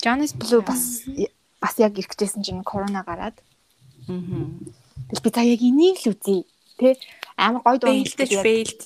[0.01, 1.05] Jonas Blue бас
[1.61, 3.37] бас яг ирэх гэжсэн чинь корона гараад.
[4.07, 4.73] Мгм.
[5.09, 6.45] Тэгэл би та яг энийг л үзье.
[6.77, 6.97] Тэ
[7.37, 8.81] амар гоё дуу Failed failed.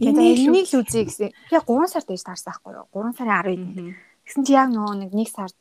[0.00, 1.30] Энийг л үзье гэсэн.
[1.50, 2.86] Яг 3 сард байж таарсан байхгүй юу?
[2.94, 4.13] 3 сарын 10-нд.
[4.24, 4.26] Мгм.
[4.26, 5.58] Гэсэн чи яг нөгөө нэг 1 сард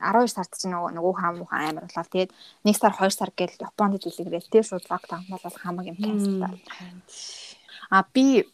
[0.00, 2.08] 12 сард чинь нөгөө нөгөө хаан мухан амар болоо.
[2.08, 2.32] Тэгээд
[2.64, 6.56] 1 сар 2 сар гээл Японд дэлгэрээ тэр шууд локдаун бол хамаг юм cancel.
[7.90, 8.48] А би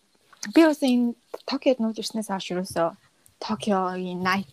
[0.54, 1.14] би бас энэ
[1.46, 2.98] Токиод нүүж ирснээс хойш юусоо
[3.38, 4.50] Токиогийн night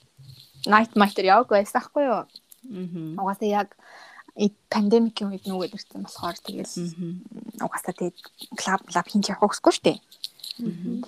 [0.70, 2.26] night matter яваагүй байсан байхгүй юу?
[2.70, 3.18] Мгм.
[3.18, 3.70] Угаасаа яг
[4.70, 6.74] пандемикийн үед нүгэд ирсэн болохоор тэгэл
[7.58, 8.18] угаасаа тэгээд
[8.54, 10.00] клуб клуб хинч явах хэрэгсгүй шүү дээ.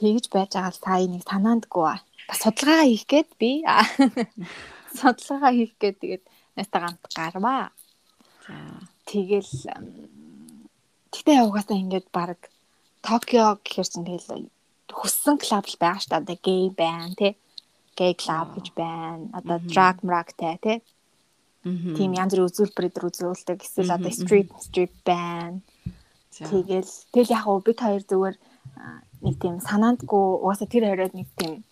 [0.02, 2.02] Тэгж байж байгаа л сая нэг санаандгүй ба.
[2.28, 3.86] Бас судалгаа хийх гээд би аа,
[5.00, 6.24] судалгаа хийх гээд тэгээд
[6.58, 7.72] настаа гамт гарваа.
[8.48, 8.56] За.
[9.10, 9.52] Тэгэл
[11.12, 12.50] тэгтээ угаасаа ингээд баг
[13.04, 14.48] Токио гэхэр чинь тэгэл
[14.88, 16.40] хүссэн клуб л байгаа шүү дээ.
[16.40, 17.34] Гей байна тий.
[18.00, 19.28] Гей клуб гэж байна.
[19.36, 20.78] Одоо drag mragтай тий.
[21.64, 23.60] Тийм янз бүрийн үзүүлбэр өдр үзүүлдэг.
[23.60, 25.60] Эсвэл одоо street street байна.
[26.32, 28.36] Тэгэл тэгэл яг уу бид хоёр зүгээр
[29.24, 31.64] нэг тийм санаандгүй угаасаа тэр хоёроо нэг тийм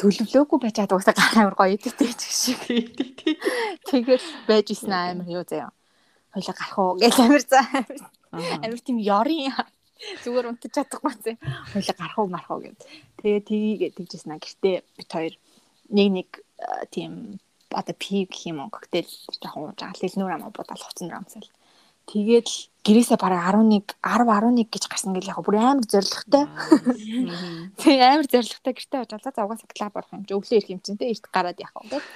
[0.00, 1.90] төлөвлөөгүй байж чад угаасаа гар амар гоё ч
[2.28, 2.60] шиг.
[2.66, 3.38] Тий.
[3.88, 5.70] Тэгэл байж исэн амар юу заяа.
[6.34, 7.60] Хойлоо гарах уу гэж амар за
[8.64, 9.54] амар тийм ёрын
[10.24, 11.32] зүгээр унтаж чадахгүй зэ.
[11.72, 12.78] Хойлоо гарах уу марах уу гэд.
[13.22, 15.34] Тэгээ тгийгээ тэгжсэн аа гэртээ бид хоёр
[15.94, 16.28] нэг нэг
[16.58, 17.38] а, тийм
[17.70, 20.02] одоо пив гэх юм уу коктейл жоохон ууж байгаа.
[20.02, 21.46] Лил нүр амаа бодол хувцсан рамсал.
[22.04, 26.44] Тэгээд л гэрээсээ бараг 11 10 11 гэж гарсан гэл яг бүр амар зоригтой.
[27.80, 29.32] Тэг амар зоригтой гэртээ байгаа.
[29.32, 31.88] За угаасаа клуб орох юм чи өглөө ирэх юм чинь тэ эрт гараад явах уу
[31.96, 32.06] гэх.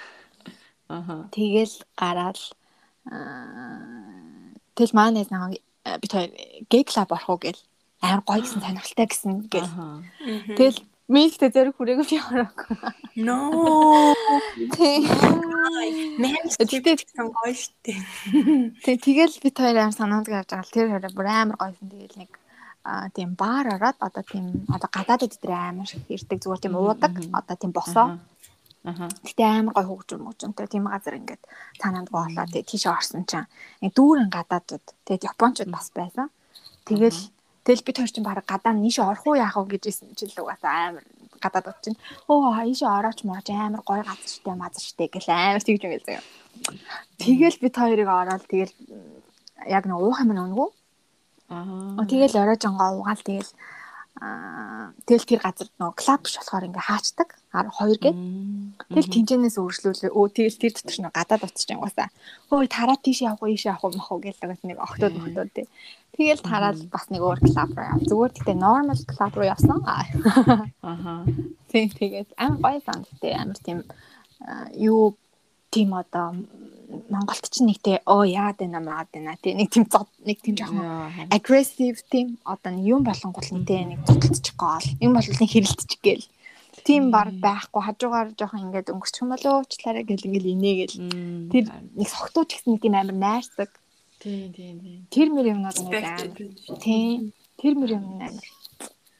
[0.92, 1.16] Аха.
[1.32, 2.38] Тэгэл гараад
[3.08, 5.64] аа тэл маанаас нэг
[6.04, 6.30] бид хоёр
[6.68, 7.60] гей клуб орох уу гэл
[8.04, 9.72] амар гоё гэсэн сонирхолтой гэсэн гэл.
[9.72, 10.04] Аха.
[10.52, 12.76] Тэгэл мэйлтэй зэрэг хүрээгүй би ороогүй.
[13.24, 13.36] No.
[17.08, 17.96] Гэсэн гоё штэ.
[18.84, 20.68] тэг тэгэл бид хоёр амар санаанд гарч байгаа.
[20.68, 22.30] Тэр хоёроо бүр амар гоёсэн тэгэл нэг
[22.84, 27.56] а тийм баар ороод одоо тийм одоо гадаадд дээр амар ирдэг зүгээр тийм уудаг одоо
[27.56, 28.20] тийм босоо.
[28.84, 29.08] Аха.
[29.24, 31.42] Гэтэ амар гой хөгжим хөгжимтэй тийм газар ингээд
[31.80, 33.48] цаананд гоолаа тэгээ тийш орсон чинь
[33.80, 36.28] дүүрэн гадаадууд тэгээд японочууд бас байсан.
[36.88, 37.18] Тэгэл
[37.68, 40.96] тэгэл бид хоёр чинь баг гадаа нийш орох уу яах вэ гэжсэн чинь л угаасаа
[40.96, 41.04] амар
[41.36, 42.00] гадаадууд чинь
[42.32, 46.24] өө ийш орооч мооч амар гой газар штэ мазар штэ гэл амар тэгж юм заяа.
[47.20, 48.74] Тэгэл бид хоёрыг ороод тэгэл
[49.68, 50.68] яг нэг уух юм нүгүү.
[51.52, 52.08] Аа.
[52.08, 53.52] Тэгэл оройжонгоо угаал тэгэл
[55.06, 58.18] тэгэл тэр газар нөгөө клуб биш болохоор ингээ хаачдаг 12 гээд
[58.88, 62.08] Тэгэл тэнцэнээс өөрчлөлөө өө тэгэл тэр дотор нэг гадаад утчих юм угаасаа.
[62.50, 65.48] Хөөе тараа тийш явах уу ийш явах уу мах уу гэл нэгээс нэг октод октод
[65.54, 65.66] тий.
[66.18, 68.02] Тэгэл тараад бас нэг өөр клуб руу яв.
[68.10, 69.78] Зүгээр гэхдээ normal клуб руу явсан.
[69.86, 71.14] Аха.
[71.70, 73.78] Тэг тэгээд амар гоё сан гэдэг амар тийм
[74.74, 75.14] юу
[75.70, 76.34] тийм одоо
[77.12, 80.56] Монголд ч нэг тий оо яад байна маад байна тий нэг тийм зод нэг тийм
[80.56, 86.00] жоохон aggressive тийм одоо юм болонгол нэг тий нэг туталчих гол юм бол нэг хэрэлдчих
[86.00, 86.26] гээл
[86.88, 91.50] тийм баг байхгүй хажуугаар жоохон ингээд өнгөрчих юм болоо уучлаарай гэл ингээл инээгээл Мм.
[91.52, 93.70] тэр нэг согтууч гэсэн нэг тийм амар найрсаг
[94.18, 94.98] Тий, тий, тий.
[95.14, 96.26] тэр мөр юмнууд нэг амар.
[96.82, 98.46] Тийм тэр мөр юм амар.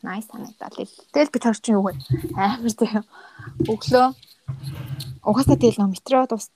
[0.03, 0.75] Nice санагдал.
[0.75, 1.95] Л тэгэл би төрчин юу вэ?
[2.35, 3.03] Амар тийм
[3.67, 4.07] өглөө
[5.23, 6.51] угаасаа тэгэл нөө метро дус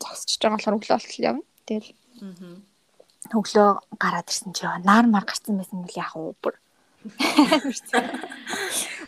[0.00, 1.44] зогсчихж байгаа болохоор өглөө болтол явна.
[1.68, 1.88] Тэгэл
[3.32, 6.32] өглөө гараад ирсэн чи нар мар гарцсан байсан бол яах вэ?
[6.40, 6.54] Бүр.
[7.92, 8.08] Тийм.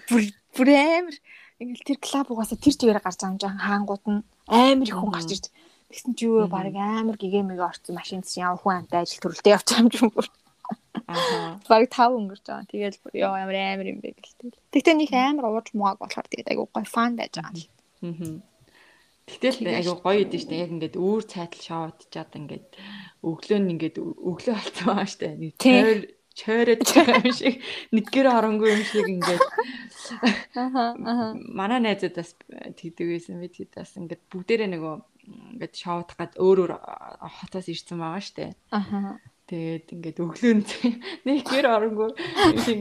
[0.09, 0.23] бүр
[0.57, 1.17] бүр амар.
[1.61, 5.13] Ингээл тэр клуб угаасаа тэр чигээр гарч байгаа юм жаа хаангууд нь амар их хүн
[5.13, 5.47] гарч ирж
[5.95, 9.69] тэгсэн чи юу баг амар гэгэмэг орсон машин чинь яв хүн амтай ажил төрөлтэй явж
[9.71, 10.27] байгаа юм бүр
[11.07, 11.61] Аха.
[11.69, 12.67] баг тав өнгөрч байгаа.
[12.67, 14.51] Тэгэл бүр ёо амар амар юм бэ гэлтэй.
[14.75, 17.63] Тэгтээ нэг амар ууж мууаг болохоор тэгээд айгу гой фан байж байгаа.
[18.03, 18.43] Мгм.
[19.25, 22.69] Гэтэл айгу гоё идэв штэ яг ингээд өөр цайтал шоуд чад ингээд
[23.25, 25.81] өглөө нь ингээд өглөө болцсон байгаа штэ нэг Тий.
[25.81, 25.99] чойр
[26.35, 27.55] чойроод байгаа юм шиг
[27.95, 29.45] нэггэр оронгүй юм шиг ингээд
[31.55, 32.35] манай найзуудаас
[32.75, 36.73] тэгдэг байсан бид хэд бас ингээд бүгдээрээ нөгөө ингээд шоудах гад өөр өөр
[37.39, 39.21] хотоос ирсэн байгаа штэ Аха.
[39.45, 40.53] Тэгээд ингээд өглөө
[41.29, 42.11] нэг гэр оронгүй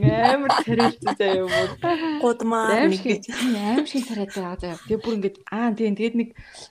[0.32, 1.70] амар царайлцсан заяа бүр
[2.24, 4.80] Гудмаа аим нэг шиг аим шиг царайтай байгаа заяа.
[4.88, 6.30] Тэгээд бүр ингээд аа тийм тэгээд нэг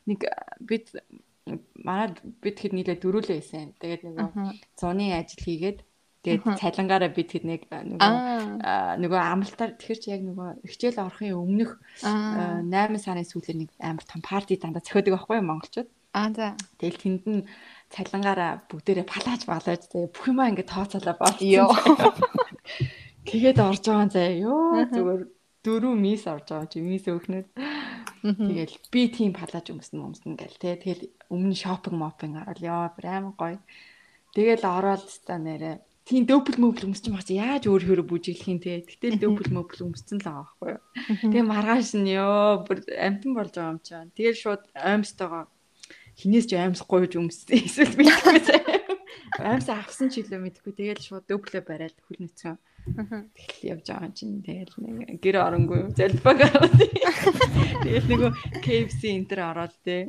[0.10, 0.20] нэг
[0.66, 0.86] бид
[1.78, 2.10] манай
[2.42, 3.78] бид хэд нийлээ дөрүүлээ байсан.
[3.78, 4.18] Тэгээд нэг
[4.82, 5.86] зуны ажил хийгээд
[6.24, 11.72] тэгээд цалингаараа бид хэд нэг нөгөө нөгөө амралтаар тэгэхэр чи яг нөгөө хичээл орохын өмнөх
[12.02, 12.64] Аа.
[12.64, 15.90] 8 сарын сүүлээр нэг амар том парти дандаа зохиодог байхгүй юу монголчууд.
[16.16, 16.56] Аа за.
[16.80, 17.44] Тэгэл тэнд нь
[17.92, 21.52] цалингаараа бүгдээрээ палааж балааж тэгээ бүх юмаа ингээд тооцоолоо болчихсон.
[21.52, 21.76] Йоо.
[23.28, 24.40] Тэгээд орж байгаа заяа.
[24.40, 25.22] Йоо зүгээр
[25.64, 27.48] дөрөв мис орж байгаа чи мис өөхнөд.
[28.24, 30.80] Тэгэл би тийм палааж өмснө өмснө гэл те.
[30.80, 33.60] Тэгэл өмнө шопинг мопинг орол ёо бүр амар гоё.
[34.36, 38.60] Тэгэл ороод та нэрэ тийм дөпл мөбл өмсч байгаа чи яаж өөр хөрө бүжиглэх юм
[38.60, 38.84] те.
[38.84, 40.82] Гэтэл дөпл мөбл өмсцэн л байгаа байхгүй юу.
[41.32, 44.04] Тэгээ маргааш нь ёо бүр амтан болж байгаа юм чаа.
[44.12, 45.48] Тэгэл шууд аимстайгаа
[46.20, 47.56] хинээс ч аимс гуйж өмссөн.
[47.68, 48.83] Эсвэл мэдгүй заяа.
[49.40, 50.74] Аимс авсан ч илүү мэдгүй.
[50.74, 52.58] Тэгэл шууд дөплөө бариад хөл нүцгэн.
[52.84, 56.76] Тэгэл явж байгаа чинь тэгэл нэг гэр оронгүй залбаг ороод.
[57.80, 60.04] Тэгэл нөгөө KFC энтер ороод те.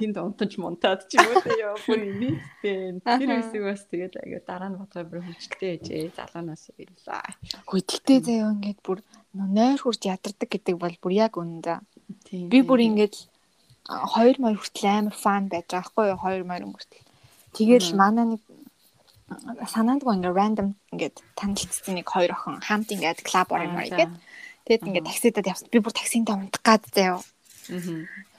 [0.00, 2.96] Тэнд унтаж мунтаад ч юм уу те ёо бүр нийттэй.
[3.04, 6.16] Тэр үсэг бас тэгэл аяга дараа нь бодгоо бүр хөвчлээ ээжээ.
[6.16, 7.28] Залуунаас ирлаа.
[7.68, 9.04] Хөөе тэгтээ заяа ингээд бүр
[9.36, 11.84] нойр хурж ядардаг гэдэг бол бүр яг үнэн да.
[12.32, 13.20] Би бүр ингээд
[13.92, 17.04] а, хоёр морь хүртэл амар фан байж байгаа хгүй юу хоёр морь хүртэл.
[17.54, 18.42] Тэгэл манай нэг
[19.72, 24.10] санаандгүй ингээд random ингээд танилцсан нэг хоёр охин хамт ингээд клаб орно морь гэдэг.
[24.68, 25.68] Тэгэд ингээд таксидад явсан.
[25.72, 27.18] Би бүр таксинд унтах гад заяа.
[27.20, 27.24] Аа.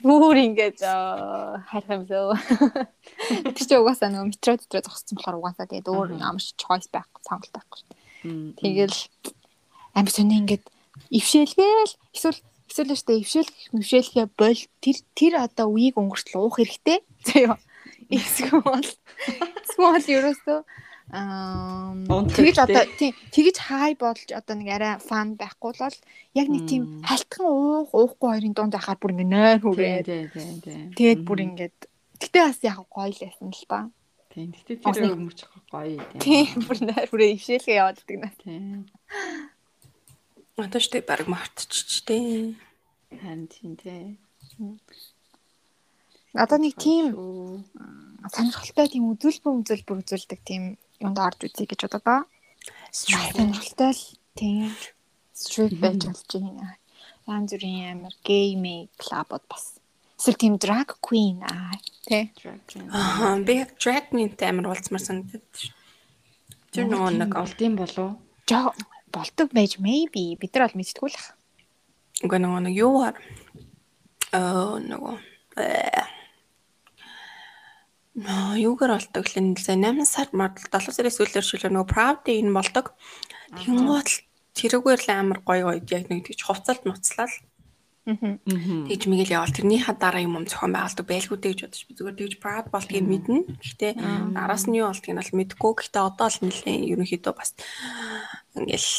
[0.05, 2.37] Бүр ингээд хайх юмсоо.
[3.55, 7.53] Тэр чи угаасаа нөгөө метро дотор зогссон болохоор угаасаа тэгээд өөр амарч choice байхгүй сонголт
[7.53, 8.57] байхгүй шүү дээ.
[8.61, 8.97] Тэгэл
[9.97, 10.65] амар сони ингээд
[11.09, 17.01] ившээлгээл эсвэл эсвэл л штэ ившээл мөвшээлгээ бол тэр тэр одоо үеийг өнгөртөл уух хэрэгтэй.
[17.25, 17.57] Заяа.
[18.09, 18.89] Эсвэл
[19.65, 20.59] эсвэл ерөөсөө
[21.13, 21.93] аа
[22.33, 22.65] хэрэгтэй.
[22.65, 25.97] одоо тийм тэгэж хай болж одоо нэг арай фан байхгүй бол
[26.33, 30.97] яг нэг тийм халтхан уух уухгүй хоёрын дунд байхаар бүр ингээ нойр тийм.
[30.97, 31.77] тэгээд бүр ингээд
[32.17, 33.79] гэтээ бас яг гоё л байсан л ба.
[34.33, 34.49] Тийм.
[34.51, 35.39] Гэтэ тэр өмөрч
[35.69, 36.21] гоё тийм.
[36.25, 38.29] Тийм бүр нойр хүрээ ившээлгээ яваад идэг нэ.
[38.41, 38.89] Тийм.
[40.57, 42.57] Одоо ч тэг баг мартчихжтэй.
[43.13, 44.17] Харин тийм тийм.
[46.35, 47.15] Одоо нэг тийм
[48.27, 50.63] сонирхолтой тийм үзүүлбэр үзүүлбэр үзүүлдэг тийм
[50.99, 52.27] юунд орж үзье гэж бодоо.
[52.91, 54.03] Сонирхолтой л
[54.35, 54.69] тийм
[55.33, 56.75] стрит байж болж байна.
[57.25, 59.79] Янз бүрийн амар гейминг клабод бас.
[60.19, 61.73] Эсвэл тийм drag queen аа
[62.05, 62.31] тий.
[62.91, 65.73] Аа би drag queen-тэй амар уулзмаар санагдаад шүү.
[66.75, 68.19] Тэр нөгөө нэг олдын болов.
[68.45, 68.75] Жоо
[69.15, 71.35] болдог байж maybe бид нар бол мэдтгүү л ах.
[72.23, 73.15] үгүй нөгөө нэг юугаар
[74.31, 75.15] аа нөгөө
[75.59, 76.03] э,
[78.15, 82.39] Наа юугаар болдог л энэ 8 сар мар 7 сарын сүүлээр шилээ нөгөө proud day
[82.39, 82.95] нь болдог.
[83.59, 84.17] Тэнгуут л
[84.55, 87.33] тэрүүгээр л амар гоё гоё яг нэг тийч хувцалт нуцлал
[88.05, 92.17] тэгж мэгэл явал тэрнийхээ дараа юм юм зохион байгуулдаг байлгүй дээ гэж бодож би зүгээр
[92.21, 93.39] тэгж proud болдгийг мэднэ.
[93.57, 93.91] Гэхдээ
[94.37, 95.71] араас нь юу болдгийг нь бол мэдгүй.
[95.73, 97.51] Гэхдээ одоо л нэлээ ерөнхийдөө бас
[98.53, 98.91] ингээл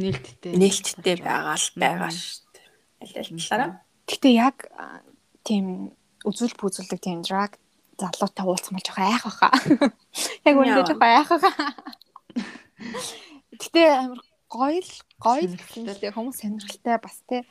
[0.00, 0.52] Нээлттэй.
[0.56, 2.66] нээлттэй байгаа л байгаа шүү дээ.
[3.04, 3.70] Аль аль талаараа.
[4.08, 4.56] Гэтэ яг
[5.44, 5.92] тийм
[6.24, 7.61] үзүүл бүзүүлдэг тийм drag
[7.98, 9.48] залуутай уулзсан бол жоохон айх баха.
[10.48, 11.68] Яг үнэндээ жоохон айх баха.
[13.58, 17.44] Гэтэ амар гоё л гоё гэсэн л хүмүүс сонирхолтой бас те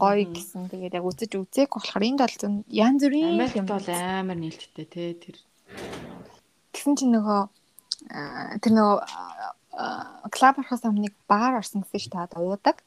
[0.00, 0.68] гоё гэсэн.
[0.72, 3.66] Тэгээд яг үзэж үзээг болохоор энд бол янз бүрийн юм.
[3.68, 5.36] бол амар нээлттэй тий тэр.
[6.72, 7.40] Тэгсэн чинь нөгөө
[8.64, 8.98] тэр нөгөө
[10.34, 12.80] клаб орохоос өмнө нэг бар орсон гэсэн дээ одоо уудаг.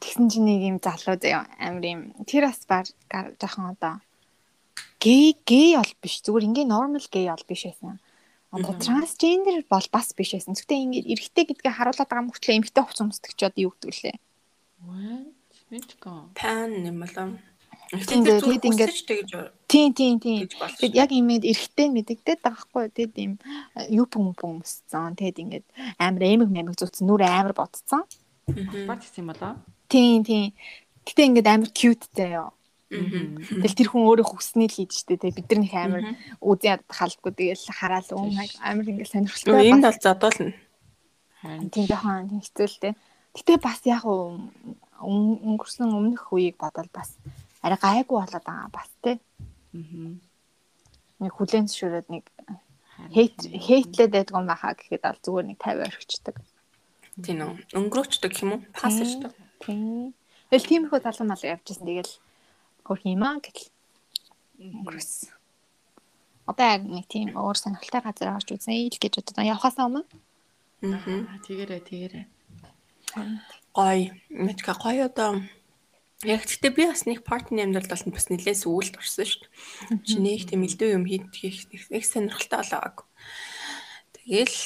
[0.00, 2.00] Тэгсэн чинь нэг юм залуу заяа амар юм.
[2.24, 4.00] Тэр бас бар гар- жоохон одоо
[5.04, 6.14] гей гей бол биш.
[6.24, 8.00] Зүгээр ингээ нормал гей бол биш байсан.
[8.54, 10.54] Одоо трансгендер бол бас биш байсан.
[10.56, 14.16] Гэхдээ ингээ эрэгтэй гэдгээ харуулдаг байгаа мөртлөө эмэгтэй хувц өмсдөг ч одоо юу гэдэг лээ.
[16.38, 16.70] Пан
[18.16, 18.94] юм дээ, тэгэд ингээд-
[19.68, 20.40] Тийм тийм тийм.
[20.80, 22.84] Тэгэд яг имэд эрэгтэй мэдэгдээд байгаа хгүй.
[22.94, 23.32] Тэгэд юм
[23.90, 25.14] юу пүм пүм өмссөн.
[25.18, 25.66] Тэгэд ингээд
[25.98, 28.06] амар эмэг мэмэг зүтсэн нүрэ амар бодцсон.
[28.88, 29.58] Бат гэсэн юм болоо.
[29.90, 30.54] Тийм тийм.
[31.04, 32.54] Гэтэ ингээд амар cute заяа.
[32.90, 36.02] Тэгэл тэр хүн өөрөө хүснээ л хийж штэ тэг бид нар нэг амар
[36.38, 38.08] үзэн ядад халдгүй тэгэл хараал
[38.60, 40.52] амар ингээл сонирхолтой бас бол зодуулна.
[41.40, 42.94] Харин тийм жоохон хэцүү л дээ.
[43.34, 47.16] Гэтэ бас яг өнгөрсөн өмнөх үеийг бодвол бас
[47.64, 49.16] арай гайгүй болоод байгаа бас тий.
[49.72, 50.20] мгм.
[51.18, 52.24] Нэг хүлэн зөвшөөрөөд нэг
[53.10, 56.36] хейт хейтлээд байдаг юм байхаа гэхэд бол зүгээр нэг 50 орхичдаг.
[57.22, 57.54] Тийм үү.
[57.78, 58.60] Өнгөрөөчдөг юм уу?
[58.74, 59.06] Пас Тийм.
[59.06, 59.34] шүү дээ.
[59.62, 60.14] Тийм.
[60.50, 62.12] Тэгэл тийм их залуу мал явжсэн тэгэл
[62.88, 63.68] өөр юм аа гэл
[64.60, 65.32] өнгөрсөн.
[66.44, 69.52] Одоо яг нэг тийм өөр сонирхолтой газар авч үзье л гэж бодож байна.
[69.56, 70.04] Явхаасаа өмнө.
[70.84, 72.20] Аа тэгэрэ тэгэрэ.
[73.72, 74.12] Гой.
[74.28, 75.40] Мэдка гоё одоо
[76.24, 80.08] Яг гэхдээ би бас нэг партны амьдралд бол бас нэлээд сүүлд орсон шүү дээ.
[80.08, 81.28] Чи нэг тийм элдв юм хийх
[81.68, 83.04] их сонирхолтой болоог.
[84.16, 84.56] Тэгэл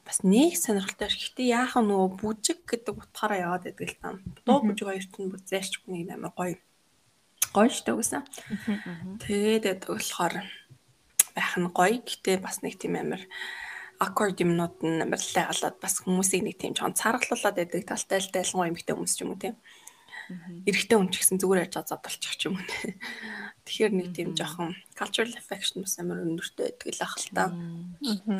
[0.00, 1.12] бас нэг сонирхолтой.
[1.12, 4.16] Гэхдээ яахан нөгөө бүжиг гэдэг утгаараа яваад байдаг л там.
[4.48, 6.56] Дуу бүжиг хоёрт нь бүр зайлч нэг амар гоё.
[7.54, 8.22] Гоё дээ үгүйсэн.
[9.24, 10.34] Тэгээд болохоор
[11.34, 11.98] байх нь гоё.
[12.04, 13.22] Гэхдээ бас нэг тийм амар
[13.98, 18.70] аккорд юмнууд нь амар лайгалаад бас хүмүүсийг нэг тийм чон царгалуулад байдаг талтай л дайлгын
[18.70, 19.56] эмгтэй хүмүүс ч юм уу тийм
[20.68, 22.66] эрэгтэй хүн ч гэсэн зүгээр яаж задлчих ч юм уу.
[23.64, 27.44] Тэгэхээр нэг тийм жоохон cultural affection бас амар өндөртэй байдаг л ах л та.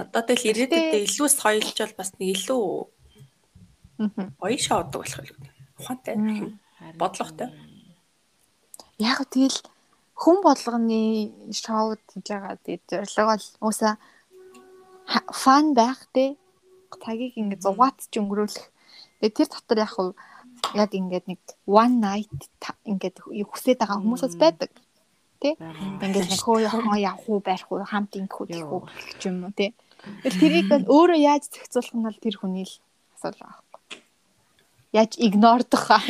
[0.04, 2.64] Одоо тэгэл ирээдүйдээ илүү соёлж бол бас нэг илүү
[4.36, 5.40] гоё шоудаг болох юм.
[5.80, 6.16] Ухаантай.
[7.00, 7.48] Бодлоготой.
[8.98, 9.58] Яг тэгэл
[10.18, 13.94] хүн болгоны шоуд хийж байгаа тэгээд зорилго бол уусаа
[15.32, 16.34] фан байх те
[17.02, 18.66] цагийг ингэ зугаат ч өнгөрүүлэх.
[19.20, 20.08] Тэгээд тэр дотор яг хав
[20.74, 22.38] яг ингээд нэг one night
[22.84, 24.72] ингээд хүсээд байгаа хүмүүсээс байдаг.
[25.38, 25.54] Тэ?
[26.02, 29.54] Ингээд хөө хоргоо явах уу, барих уу, хамт ингэх үү, тийх үү гэх юм уу,
[29.54, 29.70] тэ?
[30.26, 32.74] Тэрийг өөрөө яаж зохицуулах нь бол тэр хүний л
[33.14, 33.67] асуудал байхгүй.
[34.92, 36.02] Яаж игнордох аа.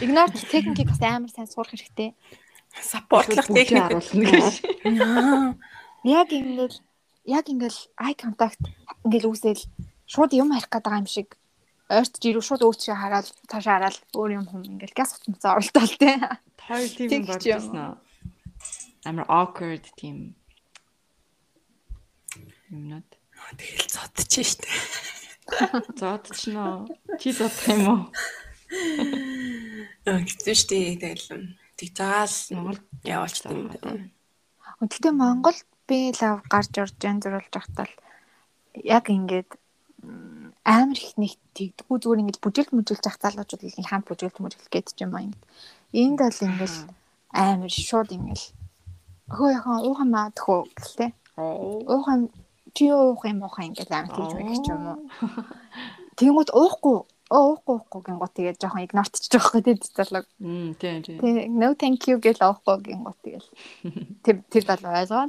[0.00, 2.14] Игнор техникийг бас амар сайн сурах хэрэгтэй.
[2.78, 4.54] Саппортлох техник харуулна гэж.
[6.04, 6.74] Яг ингээд
[7.24, 8.60] яг ингээд eye contact
[9.02, 9.62] ингээд үүсэл
[10.06, 11.34] шууд юм харих байгаа юм шиг
[11.88, 16.20] ойртож ирүү шууд өөчөө хараад цааш хараад өөр юм хүм ингээл газ утмцаа оролдоол те.
[16.68, 17.96] Хоёр тийм болчихсон уу?
[19.04, 20.36] Амар awkward тийм
[22.72, 23.08] юмнууд.
[23.58, 24.68] Тэгэл зодчих штэ.
[25.98, 26.88] Зодчихно.
[27.20, 28.00] Чи зодох юм уу?
[30.04, 33.68] Тэгсэн штэ тэгэл тэгжаал Монгол явуулч тийм.
[34.80, 37.88] Гэхдээ Монголд би лав гарч орж янзруулж байхдаа
[38.82, 39.50] яг ингээд
[40.64, 44.96] амар их нэг тэгдэггүй зүгээр ингэж бүжиглж мүжиглж ах залуучууд л хамт бүжиглж мүжиглэх гэдэг
[45.04, 45.28] юм аа.
[45.92, 46.78] Энд бол ингээл
[47.32, 48.46] амар шууд ингээл
[49.28, 51.10] хөө яхан уухан маадах уу гэлтэй.
[51.36, 52.32] Уухан
[52.74, 54.98] чи уух юм уухан ингээл амар хийж байх ч юм уу.
[56.18, 56.96] Тэнгүүд уухгүй
[57.30, 60.26] уухгүй уухгүй гингот тэгээд жоохон игнортчих жоох гэдэг залуу.
[60.38, 61.18] Мм тийм тийм.
[61.22, 63.48] Тэг no thank you гэж уухгүй гингот тэгэл.
[64.22, 65.26] Тэр тэр залуу ойлгоо.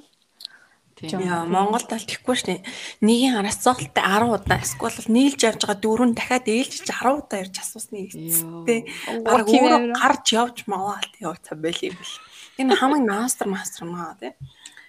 [0.95, 1.19] Тийм.
[1.27, 2.63] Яа, Монголд бол тэггүй шнэ.
[3.03, 7.55] Нэгийн араас цогтолтой 10 удаа эсвэл нийлж явж байгаа дөрөв дахиад ээлжиж 10 удаа ирж
[7.59, 8.87] асуусны эцтэй.
[9.19, 12.15] Бараг өөрөө гарч явж маваа яа цаа байл юм бэл.
[12.63, 14.31] Энэ хамаг мастер мастер маа тий.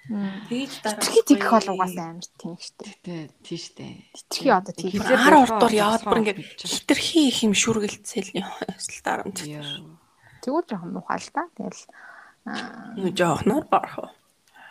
[0.06, 2.94] Тэгж дараа Тэрхий тэгэх бол угаасаа амар тийм штэ.
[3.02, 4.06] Тий, тий штэ.
[4.30, 4.90] Тэрхий одоо тийм.
[4.94, 9.42] Хизээ 10 урдуур яваад бүр ингээд хитрхи их юм шүргэлцэл эсвэл дарамт.
[9.42, 11.50] Тэгвэл жоохон муухай л та.
[11.58, 11.82] Тэгэл
[12.46, 14.14] аа жоохноор барах.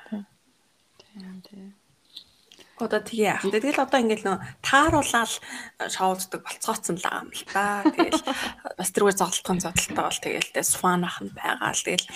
[0.08, 1.75] Тийм.
[2.76, 3.48] Одоо тэгээ яах.
[3.48, 5.32] Тэгэл одоо ингээл нөө тааруулаад
[5.88, 7.88] шоуддаг болцооцсон л юм л да.
[7.88, 8.20] Тэгэл
[8.80, 12.08] бас тэргээр зодтолтхон зодтолтой бол тэгэл тэс фан ах нь байгаа л тэгэл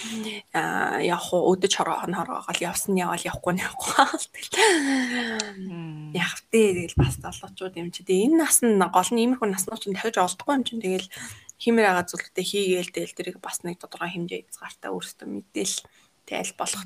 [0.52, 1.56] явах уу?
[1.56, 4.52] Өдөж хороохон хороогоол явсан явал явахгүй нь явахгүй л тэгэл.
[6.20, 6.92] Яах вэ?
[6.92, 8.04] Тэгэл бас залуучууд юм чи.
[8.04, 11.08] Тэгээ энэ нас нь гол нь иймэрхүү наснууд чинь дахиж олдохгүй юм чинь тэгэл
[11.60, 15.76] химээр байгаа зүйлүүдээ хийгээл тэгэл тэрийг бас нэг тодорхой хэмжээ хязгаартай өөрсдөө мэдээл
[16.24, 16.84] тэгэл болох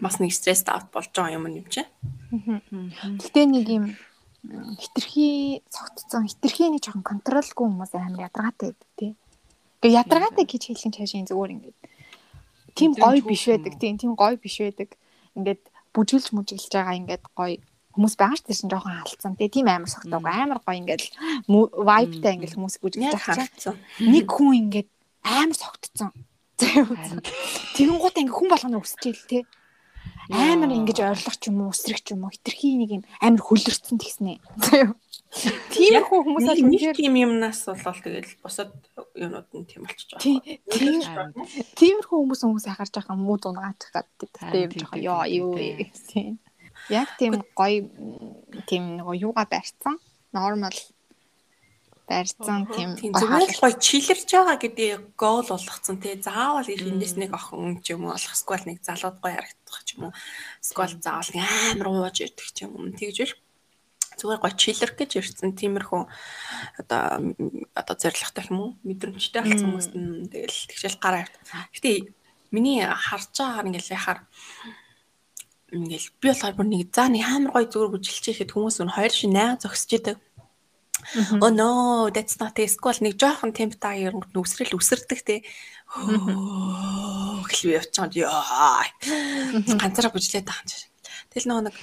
[0.00, 1.82] бас нэг стресс авт болж байгаа юм юм чи.
[2.30, 3.84] Гэтэ нэг юм
[4.78, 9.12] хитрхи цогтцсон хитрхи нэг жоохон контролгүй хүмүүс амар ядаргаатай байдаг тий.
[9.82, 11.78] Тэгээ ядаргаатай гэж хэлэх чашийн зүгээр ингээд
[12.78, 14.94] тийм гоё биш байдаг тийм тийм гоё биш байдаг.
[15.34, 17.58] Ингээд бүжгэлж мүжгэлж байгаа ингээд гоё
[17.98, 19.34] хүмүүс байгаа ч тийм жоохон хаалцсан.
[19.34, 21.02] Тийм амар согтоогүй амар гоё ингээд
[21.50, 23.74] вайбтай ингээд хүмүүс бүжгэлж байгаа.
[24.06, 24.88] Нэг хүн ингээд
[25.26, 26.14] амар согтцсон.
[26.58, 29.38] Тэгэнгუут ингээ хүн болгоно өсчихэл те
[30.28, 33.96] амар ингэж ойрлох ч юм уу өсрөх ч юм уу хитрхи нэг юм амар хөлөрцөн
[33.96, 34.40] тэгснэ.
[35.28, 38.72] Тиймэрхүү хүмүүс бол үнээр тийм юмнаас болол тэгэл бусад
[39.12, 40.24] юмнууд нь тийм болчих жоох.
[41.76, 46.40] Тиймэрхүү хүмүүс хүмүүс яхарж байгаа муу дунгаачих гэдэг тийм жоох ёо юу гэсэн.
[46.88, 47.84] Яг тийм гоё
[48.64, 50.00] тийм нэг юугаа барьсан.
[50.32, 50.76] Нормал
[52.08, 56.16] барьсан тийм зүгээр л гоё чилэрж байгаа гэдэг гол болгоцсон тий.
[56.16, 59.88] Заавал их эндээс нэг охин ч юм уу болох эсвэл нэг залууд гоё харагдах ч
[60.00, 60.12] юм уу
[60.64, 63.32] эсвэл заавал амар ууж ирдэг ч юм уу тэгж биш
[64.18, 65.52] зүгээр гоё чилэр гэж ирсэн.
[65.54, 66.02] Тиймэрхүү
[66.80, 67.02] одоо
[67.76, 68.70] одоо зоригтой юм уу?
[68.82, 71.36] Мэдрэмжтэй болсон хүмүүс нь тэгэл тэгшэл гараа авт.
[71.76, 72.10] Гэтэ
[72.50, 74.20] миний харж байгаагаар ингээл яхаар
[75.70, 79.36] ингээл би болохоор бүр нэг заа нэг амар гоё зүгээр бүжилчээхэд хүмүүс нь хоёр шин
[79.36, 80.16] 8 зогсож идэг
[81.40, 82.96] Oh no, that's not a school.
[83.00, 85.36] Нэг жоохон темптай ерөнгөт нүсрэл үсэрдэг те.
[87.48, 88.12] Хэлвэ явчихсан.
[88.12, 88.84] Яа.
[89.80, 90.84] Ганцаараа бүжлээд байгаа юм.
[91.32, 91.76] Тэгэл нөгөө нэг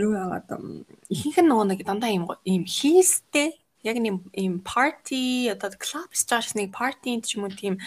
[0.00, 0.48] юу яагаад
[1.08, 6.52] ихэнх нь нөгөө нэг дандаа го- ийм хийстэй яг нэг ийм party одоо club stars
[6.56, 7.80] нэг party ч юм уу тийм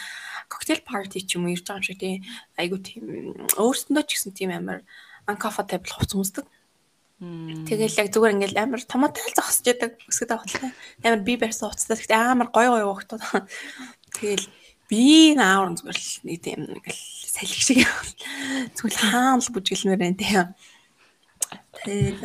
[0.49, 2.17] коктейл party ч юм уу ирж байгаа юм шиг тийм
[2.57, 3.03] айгу тийм
[3.57, 4.81] өөрсөндөө ч гэсэн тийм амар
[5.29, 6.45] uncomfortable хувц хүмүүсдэг.
[7.63, 10.71] Тэгэл яг зүгээр ингээл амар томоотой зогсож яадаг өсгөд авахлаа.
[11.03, 13.23] Амар би барьсан уцтай гэхдээ амар гой гой уухтууд.
[14.17, 14.47] Тэгэл
[14.91, 17.01] би наавар зүгээр л нэг тийм нэг л
[17.31, 17.79] салхи шиг
[18.75, 20.47] зүгээр хаан л бүжгэлмээр байна тийм.
[21.81, 22.21] Тэгэл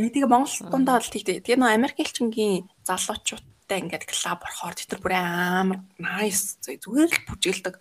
[0.00, 1.44] яг тэгээ Монгол дундаа бол тэгтэй.
[1.44, 7.74] Тэгээ нөө Америк элчингийн залуучуудтай ингээд клуб орохоор тэр бүр амар nice зүгээр л бүжгэлдэг.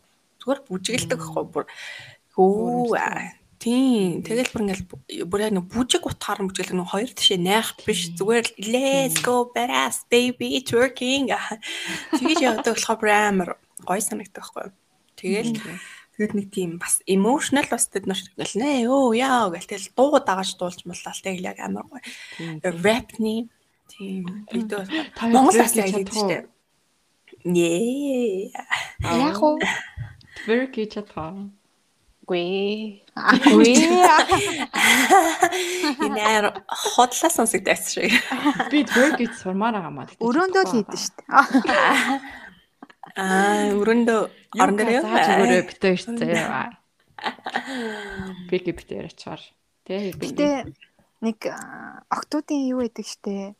[0.43, 1.65] Зүгээр бүжгэлдэг байхгүй бүр
[2.35, 4.23] хөө Тийм.
[4.23, 8.07] Тэгэл бүр ингээл бүр яг нэг бүжиг утгаар нь бүжгэлдэг нэг хоёр тишээ найх биш
[8.15, 11.27] зүгээр л let's go badass baby twerking
[12.15, 13.49] тэгэж явдаг болохоор бүр амар
[13.83, 14.75] гоё санагддаг байхгүй юу.
[15.19, 15.51] Тэгэл
[16.15, 20.23] тэгээд нэг тийм бас emotional бас тэд нар ингээл нэ ёо яа гэл тэгэл дуу
[20.23, 21.99] дагаж дуулж муулаа тэгэл яг амар гоё.
[22.63, 23.51] Rapний
[23.91, 24.87] тийм бидөө
[25.35, 26.47] Монгол бас яг гэдэг чинь.
[27.43, 28.55] Нээ.
[29.03, 29.59] Яг уу?
[30.47, 31.51] Twerk хийж чадхаа.
[32.29, 33.01] Гүй.
[33.49, 33.73] Гүй.
[36.05, 38.13] Энэ хотлаа сонсогдсон шиг.
[38.69, 40.05] Би twerk хийж сурмаар байгаа маа.
[40.21, 41.17] Өрөөндөө л хийдэж штт.
[43.17, 44.19] Аа, өрөндөө
[44.61, 46.45] орон дээр Юу өгөөрэй битээ шүү дээ.
[48.45, 49.41] Би гэ битээр ачаар.
[49.89, 50.13] Тэ.
[50.13, 50.69] Гэтэ
[51.25, 51.49] нэг
[52.13, 53.57] октоудын юу гэдэг штэ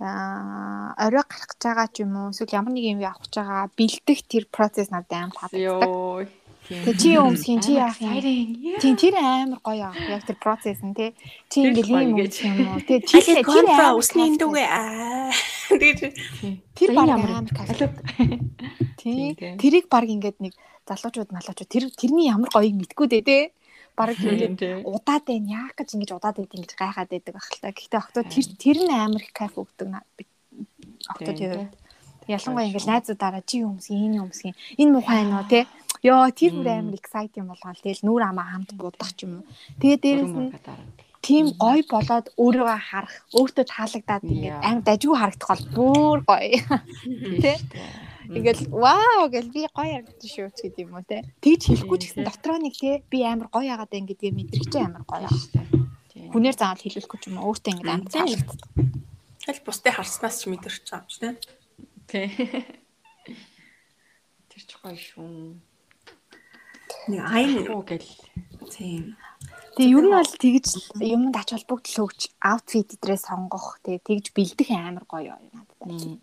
[0.00, 3.68] а орой гарах гэж байгаа ч юм уу эсвэл ямар нэг юм авах гэж байгаа
[3.76, 5.60] бэлдэх тэр процесс надад амар таалагддаг.
[5.60, 6.24] Йоо.
[6.70, 8.14] Тэгээ чи юу өмсгин чи яах юм?
[8.14, 8.78] юм?
[8.78, 9.98] Тийм тэр амар гоё аа.
[10.06, 11.18] Яг тэр процесс нь тий.
[11.50, 12.78] Чи ингээл өмсөх юм уу?
[12.86, 14.38] Тэгээ чи тэр контра амар усны кайфтай.
[14.38, 15.34] дүүгээ аа.
[15.82, 15.96] Тэр
[16.78, 17.90] Тэр баг амар кайфтай.
[17.90, 17.90] Алуу.
[19.02, 19.34] Тий.
[19.34, 20.54] Тэрийг баг ингээд нэг
[20.86, 23.42] залуучууд малуучууд тэр тэрний ямар гоёг мэдгүй дээ тий.
[23.98, 24.74] Баг ингээд Тий.
[24.86, 27.74] удаад байна яах гэж ингэж удаад байд ингэж гайхаад байдаг байх л та.
[27.74, 30.06] Гэхдээ октоо тэр тэр нь амар их кайф өгдөг наа.
[31.10, 31.74] Октоо тэр
[32.36, 35.64] ялангуяа ингэж найзуудаараа чи өмсгин энэ өмсгин энэ байна уу тий.
[36.06, 37.76] Йоо тэр бүр амар exciting болгоно.
[37.76, 39.48] Тэгэл нүур амаа хамт будах ч юм уу.
[39.82, 40.50] Тэгээ дээрэс нь
[41.20, 46.60] тийм гоё болоод өөрийгөө харах, өөртөө таалагдаад ингээд амар дажгүй харагдах бол бүр гоё.
[47.44, 47.60] Тэ?
[48.30, 51.26] Ингээл вау гэл би гоё харагдаж шүү ч гэдэг юм уу те.
[51.44, 55.04] Тэгж хэлэхгүй ч гэсэн дотроо нэг те би амар гоё яагаад байна гэдгийг мэдрэгч амар
[55.04, 55.28] гоё.
[56.32, 58.60] Хүнээр заавал хэлүүлэхгүй ч юм уу өөртөө ингээд амар таалагддаг.
[59.44, 61.34] Тэгэл бусдыг харснаас ч мэдэрч байгаа юм ч тийм.
[62.10, 62.26] Тий.
[64.50, 65.54] Тэр ч гоё шүү.
[67.06, 68.02] Нэг айн Оо гэл.
[68.66, 69.14] тийм.
[69.78, 70.66] Тэгээ ер нь бол тэгж
[70.98, 76.18] юмд ач холбогдол өгч аутфит дээр сонгох тэгээ тэгж бэлдэх амар гоё надад байна.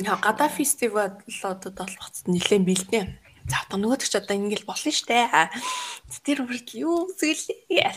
[0.00, 3.04] Яа гадаа фестивал одоо толгоц нэлээд бэлдээ.
[3.50, 5.50] За одоо нөгөөдөг ч одоо ингээл болно штэ.
[6.22, 7.90] Тэр бүрт юу зүгэлээ.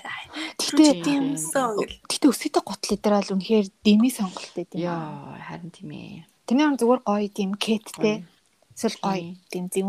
[0.58, 1.98] Гэтэ тиймсэн гэл.
[2.10, 4.90] гэтэ өсөйтэй готл дээр бол үнэхээр деми сонголт байт юм.
[4.90, 5.38] аа.
[5.38, 6.26] Яа, харин тийм ээ.
[6.50, 8.26] Тэрний он зүгээр гоё тийм кеттэй.
[8.74, 9.88] Эсвэл гоё тийм зөв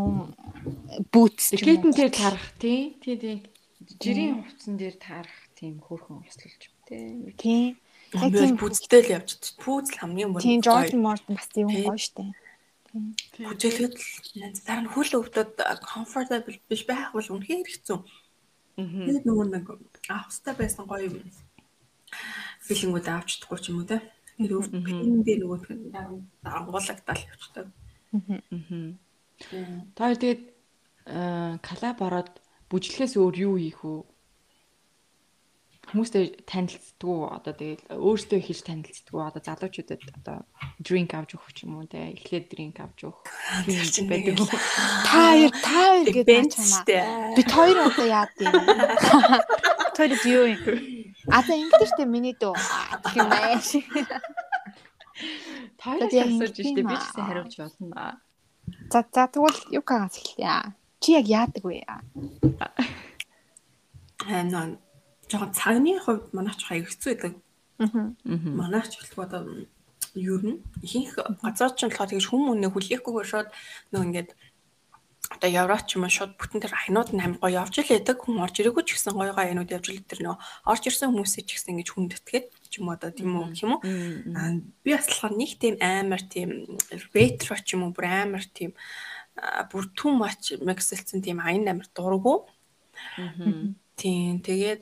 [1.10, 2.96] бүүтс нь тэр тарах тий.
[3.00, 3.36] Тий тий.
[4.00, 7.32] Жирийн хувцсан дээр тарах тийм хөөрхөн ослолч тий.
[7.40, 7.76] Тийм.
[8.14, 9.56] Яг тийм бүздэл явж.
[9.58, 10.42] Пүүзл хамгийн бүр.
[10.42, 12.30] тийм Jordan Morton бас тийм гоё штэ.
[13.36, 17.98] Бүжэглэхэд дараа нь хөл өвдөд comfortable биш байх бол үнэхээр хэцүү.
[18.76, 19.66] Тэгээд нөгөө нэг
[20.08, 21.28] авах хэрэгтэй байсан гоё юм.
[22.66, 24.00] Филингүүд авч чадахгүй ч юм уу те.
[24.36, 25.58] Тэр өвд пин дээр нөгөө
[26.44, 27.66] дарангуулагдал явчихдаг.
[29.96, 30.42] Та хоёр тэгээд
[31.08, 32.30] э, коллаб ороод
[32.68, 34.04] бүжлэхээс өөр юу хийх вэ?
[35.96, 40.44] Хүмүүстэй танилцдаггүй одоо тэгээд өөртөө хийж танилцдаггүй одоо залуучуудад одоо
[40.84, 43.24] drink авч өгөх юм уу те эхлээд drink авч өгөх
[43.64, 44.52] тийм байдаг уу?
[45.08, 47.32] Та хоёр та хоёр гэдэг чамаа.
[47.32, 48.52] Бид хоёр одоо яад юм.
[49.96, 50.60] Тэр юу юм?
[51.32, 52.52] А за ингэж штэ миний дөө.
[52.52, 53.80] Гэх юм байж.
[55.80, 57.08] Тайлж яг асууж ингэх штэ би ч аа.
[57.08, 58.20] гэсэн хариулж болно.
[58.92, 60.76] За за тэгвэл юу кагаас эхэлье.
[61.00, 61.88] Чи яг яадаг вэ?
[61.88, 62.04] Аа
[65.30, 67.34] жоохон цагны хувьд манайч хаяг хэцүү байдаг.
[67.78, 68.14] Аа.
[68.24, 69.42] Манайч хэлэх одоо
[70.14, 73.48] юу нь ихэнх газар ч болохоор тэгж хүмүүнээ хүлээхгүйгээр шууд
[73.92, 74.30] нөө ингээд
[75.30, 78.56] одоо Европч юм уу шууд бүтэн тэр айнууд нь амар гоё явж байдаг хүн орж
[78.62, 80.36] ирээгүй ч гэсэн гоё гоё айнууд явж л тэр нөө
[80.70, 83.72] орж ирсэн хүмүүсээ ч гэсэн ингэж хүндэтгээд ч юм уу одоо тийм үү гэх юм
[83.74, 83.82] уу?
[84.86, 86.48] Би бас болохоор нэг тийм амар тийм
[87.10, 88.70] ретро ч юм уу бүр амар тийм
[89.68, 92.46] бүр too much миксэлсэн тийм аян амар дургу
[93.96, 94.80] Тийм тэгээд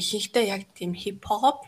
[0.00, 1.64] ихэнхдээ яг тийм хип хоп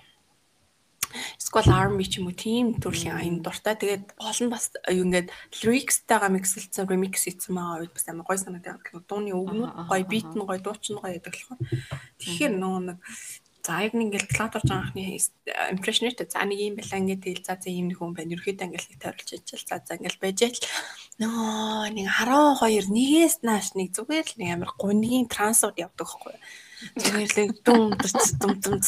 [1.41, 3.79] Эсвэл army ч юм уу тийм төрлийн аян дуртай.
[3.79, 8.41] Тэгээд гол нь бас юу ингээд lyrics-тайгаа миксэлсэн remix хийсэн байгаа үед бас амар гоё
[8.43, 11.61] санагдаад дууны өгнүүд гоё, beat нь гоё, дууч нь гоё гэдэг болохоор.
[12.20, 12.99] Тэгэхээр нөгөө нэг
[13.66, 15.18] За яг нэг ингээл клад орж байгаа анхны
[15.74, 18.39] impressionist за нэг юм байлаа ингээд тэгэл за за ийм нэг хүн байна.
[18.39, 20.62] Ерөөхдөө ингээл нэг тойролж ичэл за за ингээл байж л
[21.18, 26.39] нөө нэг 12 нэгээс нааш нэг зүгээр л нэг амар гунигийн трансууд явдаг байхгүй
[27.01, 28.81] Зүгээр л дүм дүм дүм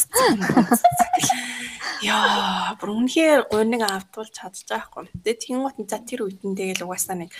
[1.99, 5.11] Яа, бүр үнэхээр гуниг автуулж чадчих байхгүй.
[5.19, 7.35] Тэгээ тийм гот за тэр үед нь тэгэл угаасаа нэг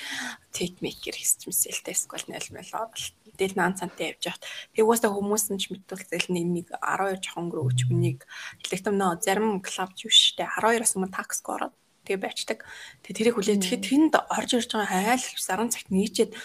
[0.51, 3.05] тейк мейкер хийсчмсэлтэй эсвэл нэлмэлоо бол
[3.39, 4.43] Тэгэл наан цантай явж яхад.
[4.75, 8.27] Тэг угаасаа хүмүүс нь ч мэдүүлсэл нэг нэг 12 жоохон өнгөрөөч хүнийг
[8.67, 11.71] электронно зарим клуб ч биш штэ 12-оос өмнө такс ороод
[12.03, 12.67] тэгээ байцдаг.
[13.07, 16.35] Тэгээ тэрийг хүлээж тэгэхэд тэнд орж ирж байгаа айл 10 цагт нийцээд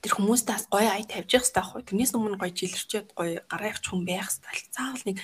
[0.00, 1.82] тэр хүмүүстээс гоё ая тавьж явах хэрэгтэй байхгүй.
[1.84, 4.72] Тэрнээс өмнө гоё жилэрчээд гоё гараа явах хүн байх хэрэгтэй.
[4.72, 5.16] Заавал нэг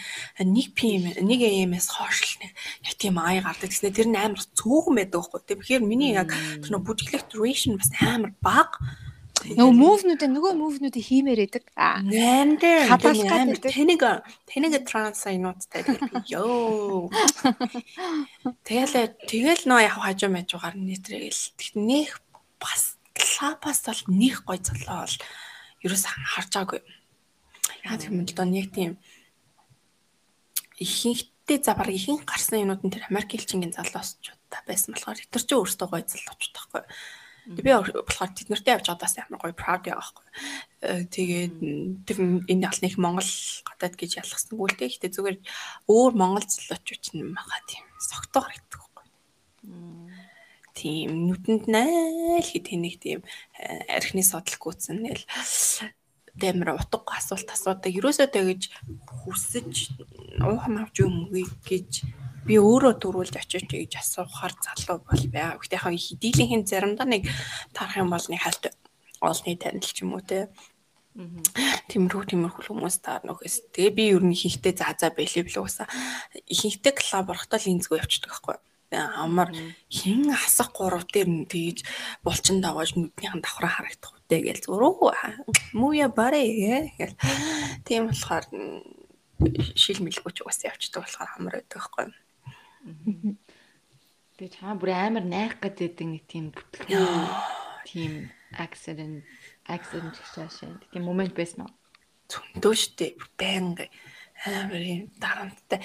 [0.45, 2.53] нэг пм нэг АМ-ээс хойш л нэг
[2.85, 5.41] яг тийм ая гардаг гэснээр тэр нь амар цөөхөн байдаг байхгүй.
[5.49, 6.29] Тэгэхээр миний яг
[6.61, 8.77] тэр нөө бүжиглэх duration бас амар бага.
[9.47, 11.65] Нөгөө мувнуудаа нөгөө мувнуудыг хиймээр байдаг.
[12.03, 13.71] Нэн дээр Хадгалах гэдэг.
[13.71, 14.03] Тэнийг
[14.49, 15.87] тэнийг транс айнуудтай
[16.35, 17.13] ёо.
[18.67, 21.43] Тэгэл тэгэл нөө яг хажуу мэжүүгаар нэтрэгэл.
[21.61, 22.11] Тэгт нэх
[22.59, 22.96] бас
[23.27, 25.17] клапас бол нэх гой цолоо бол
[25.83, 26.81] ерөөс харж байгаагүй.
[27.83, 28.93] Яг тийм л доо нэг тийм
[30.79, 35.59] ихэнхдээ за баг ихэнх гарсан юмнууд нь тэр Америк элчингийн залуусчуудаа байсан болохоор тэр чинь
[35.59, 36.83] өөртөө гой залуучууд таахгүй.
[37.47, 40.27] Би болохоор тэд нартай явж байгаадаас амар гоё proud яа байхгүй.
[41.15, 41.57] Тэгээд
[42.07, 42.19] тэр
[42.51, 43.31] энэ аль нэг Монгол
[43.63, 44.93] гадаад гэж ялгсангүй л дээ.
[44.99, 45.39] Гэтэ зүгээр
[45.87, 49.07] өөр Монгол залуучууд ч юм байгаа тийм согтоо харагддаг байхгүй.
[50.77, 53.21] Тийм нүдэнд найл хий тэнийг тийм
[53.89, 55.25] архины содл гүйтсэн нэл
[56.37, 57.89] дэмэр утгагүй асуулт асуудаг.
[57.89, 58.63] Ерөөсөө тэгэж
[59.09, 59.73] хүсэж
[60.45, 62.05] уухан авч юм гэж
[62.45, 65.57] би өөрөө дөрүүлж очиж гэж асуухаар залуу бол байгаа.
[65.57, 67.25] Гэхдээ яг хэдийлийн заримдаа нэг
[67.73, 68.69] тарах юм бол нэг хальт
[69.25, 70.53] олны танил ч юм уу те.
[71.89, 73.73] Тэмэрхүү тэмэрхүү хүмүүс таар нөхөс.
[73.73, 75.89] Тэгээ би ер нь ихэнхдээ заа заа байлээ билүү уусаа.
[76.45, 78.61] Ихэнхдээ клуб орохтой л инзгүй явчихдаг байхгүй
[78.97, 79.49] амар
[79.93, 81.85] хин асах гурав дээр нь тэгж
[82.25, 85.13] булчин давааж нүднийхэн давхраа харагдах үтэй гээл зуруу
[85.77, 86.41] мууя барэ
[86.99, 87.17] гээл
[87.87, 88.45] тийм болохоор
[89.77, 92.07] шил мэлгүй ч угаасаа явчихдаг болохоор амар байдаг байхгүй
[94.37, 97.01] Тэгээ чамаа бүр амар найх гэдэг нэг тийм бүтлгүй
[97.89, 98.13] тийм
[98.53, 99.25] accident
[99.65, 101.73] accident situation тийм момент байсан уу?
[102.29, 103.07] Зөндөө штэ
[103.41, 103.89] байнга
[104.45, 105.81] амар юм дарамттай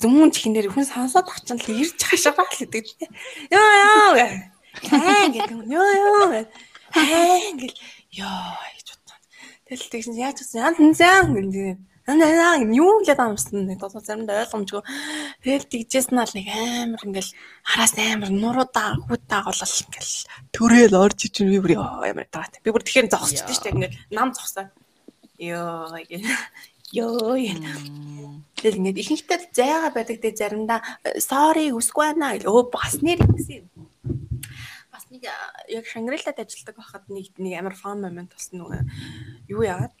[0.00, 3.10] зүүн чихнэр хүн сонсоод авчин л ирж хашаагаа л гэдэг тийм.
[3.50, 4.26] Йоо ёо гэ.
[4.92, 6.40] Аа гэдэг ёо ёо гэ.
[6.94, 7.76] Аа гэл
[8.22, 9.20] ёо гэж бодсон.
[9.66, 11.74] Тэгэл тэгсэн яаж утсан яан хэнсэн гэнэ
[12.06, 14.78] Наа юу л ядаа юмсан нэг тоо заримдаа ойлгомжгүй.
[15.42, 17.34] Тэгэл тэгжсэн нь нэг амар ингээл
[17.66, 20.14] хараас амар нуруудаа хүүтаа голол ингээл
[20.54, 22.62] төрээл орж ич би бүр амар таатай.
[22.62, 24.70] Би бүр тэгэхээр зогсчихсон шүү дээ ингээл нам зогсоо.
[25.42, 25.90] Йоо
[26.94, 27.34] ёо
[28.56, 30.22] тэгэл ингээд ихэнхдээ зайгаа байдаг.
[30.22, 30.80] Те заримдаа
[31.18, 32.38] sorry үсгүй байна.
[32.38, 33.66] Гэл өө бас нэр гэсэн
[34.90, 35.26] бас нэг
[35.70, 38.82] яг Шангрилад ажилладаг байхад нэг нэг амар фан момент болсон нөгөө
[39.50, 39.94] юу яагаад?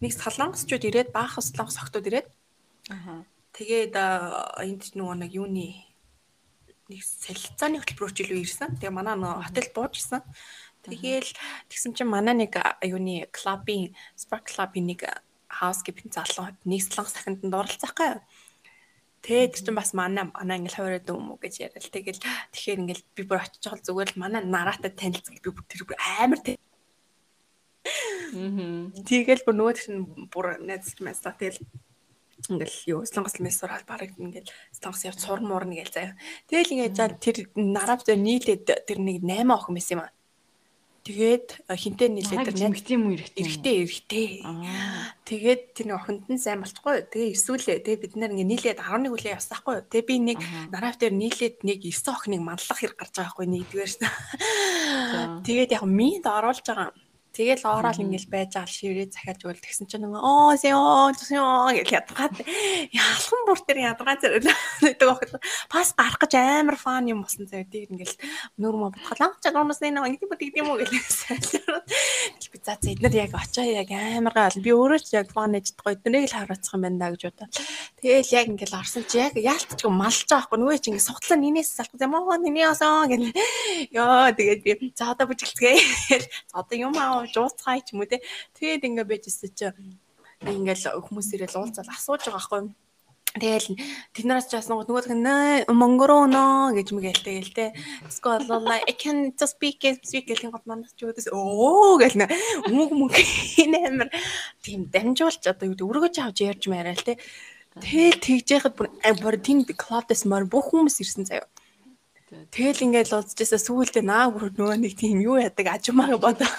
[0.00, 2.28] Нэг солонгосчууд ирээд баах солонгос охтууд ирээд
[2.90, 3.94] аа тэгээд
[4.62, 5.84] энд нөгөө нэг юуны
[6.88, 8.80] нэг солилцооны хөтөлбөрөөр ч илүү ирсэн.
[8.80, 10.22] Тэгээ манай нөгөө хотел буужсан.
[10.82, 11.30] Тэгээл
[11.70, 15.06] тэгсэн чинь манай нэг юуны клубын Spark Club-ийн нэг
[15.60, 18.24] housekeeping залуу нэг солонгос дахинд дууралцах гай.
[19.22, 21.86] Тэгээ тэр чинь бас манай манай ингээл хувираад юм уу гэж яриад.
[21.92, 25.86] Тэгэл тэгэхээр ингээл би бүр очиж байгаа зүгээр л манай нараатай танилцсан би бүр тэр
[25.86, 26.40] бүр амар
[29.06, 31.60] Тэгэл бүр нөгөө чинь бүр найзч майсаа тэгэл
[32.50, 36.18] ингээл юу солонгос мессор албарыг ингээл солонгос явж сурн муурна гээл заяа.
[36.48, 40.10] Тэгэл ингээд за тэр нарав зэ нийлээд тэр нэг 8 охин байсан юм аа.
[41.02, 43.42] Тэгээд хинтээ нийлээд тэр нэмэгтэй юм уу эрэгтэй?
[43.42, 44.26] Эрэгтэй эрэгтэй.
[45.26, 47.10] Тэгээд тэр нэг охинд нь сайн болчихгүй.
[47.10, 47.78] Тэгээ эсвэлээ.
[47.82, 49.82] Тэгээ бид нэр ингээ нийлээд 11 үлээ явсаахгүй.
[49.90, 50.38] Тэгээ би нэг
[50.70, 53.92] нарав дээр нийлээд нэг 9 охиныг манлах хэрэг гарч байгаа байхгүй нэгдүгээр.
[55.42, 56.94] Тэгээд яг минд оруулж байгаа
[57.32, 60.76] Тэгэл ороод ингээл байж аа шиврээ захиаж өгөл тэгсэн чинь нөгөө оо сё
[61.16, 61.40] сё
[61.72, 62.36] гэл ядгаад
[62.92, 64.44] ялхан бүр тэр ядгаа зэрэг
[65.00, 65.40] багт
[65.72, 68.20] пас гарах гэж амар фан юм болсон заяа тийм ингээл
[68.60, 71.04] нөр мө бодхолоо ч гомос нэг нэг тийм үү тийм үү гэлээ.
[72.52, 75.72] Би за за эднэр яг очоо яг амар гал би өөрөө ч яг фан ээж
[75.80, 77.48] гоё эднийг л харуулцах юм байна гэж бодоо.
[77.96, 81.70] Тэгэл яг ингээл орсон чи яг яалтч малж байгаа хгүй нөгөө чи ингээд суглаа нинээс
[81.80, 83.32] салах юм аа нинээ осоо гэл.
[83.96, 85.80] Йоо тэгээд би за одоо бүжгэлцгээ.
[86.52, 88.24] За одоо юм аа жууцгай ч юм уу те.
[88.58, 89.66] Тэгээд ингээ байж өсөж чи
[90.42, 92.74] ингээл хүмүүс ирэл уулзаад асууж байгаа байхгүй
[93.32, 93.80] Тэгэл
[94.12, 97.66] тэднээс ч яасан нөгөө нэг монгороно гэж мэгэл тэгэл те.
[98.04, 102.28] Эсвэл like I can just speak speak гэх юм манаас ч өөдөөс оо гэл нэ
[102.68, 104.08] өмг мөг энэ амир
[104.60, 107.16] тийм дамжуулч одоо юу гэдэг өргөж авч ярьж маарай л те.
[107.80, 111.48] Тэгэл тэгж яхад бүр бүр тийм клубдас мар бүх хүмүүс ирсэн заяа.
[112.52, 116.52] Тэгэл ингээд уулзчихсан сүүлдээ наа бүр нөгөө нэг тийм юу яадаг ажмаа бодоо.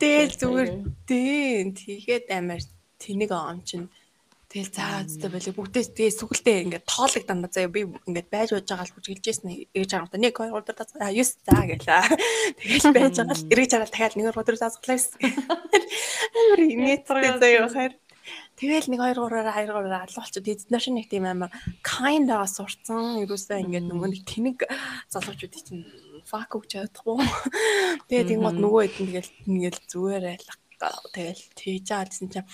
[0.00, 0.70] Тэгэл зүгээр
[1.08, 2.60] тийм тэгээд амар
[3.00, 3.88] тэнийг ом чинь
[4.50, 5.54] Тэгэл заа зүтэй байлаа.
[5.54, 9.46] Бүгдээ тэгээ сүгэлдээ ингээд тоолог дандаа заяа би ингээд байж байж байгаа л бүжгэлж ирсэн
[9.70, 10.26] ээж байгаа юм.
[10.26, 12.02] 1 2 3 4 5 9 заа гэлээ.
[12.58, 15.22] Тэгэл байж байгаа л эргэж хараад дахиад 1 2 3 4 5 гэсэн.
[16.34, 17.94] Амар инээдтэй заяа хаар.
[18.58, 20.42] Тэгэл 1 2 3-аараа 2 3-аараа алуулчих.
[20.42, 21.50] Тэгээд бид нар шиг нэг тийм амар
[21.86, 23.22] kind аа сурцсан.
[23.22, 24.58] Ерөөсөө ингээд нөгөө нэг тэнэг
[25.14, 25.86] залуучуудыг чинь
[26.30, 27.18] fuck гэж чадахгүй.
[28.08, 30.58] Тэгээд гот нөгөө хэд тэгэл ингээл зүгээр айлах.
[31.12, 32.48] Тэгэл тийж аалсан чинь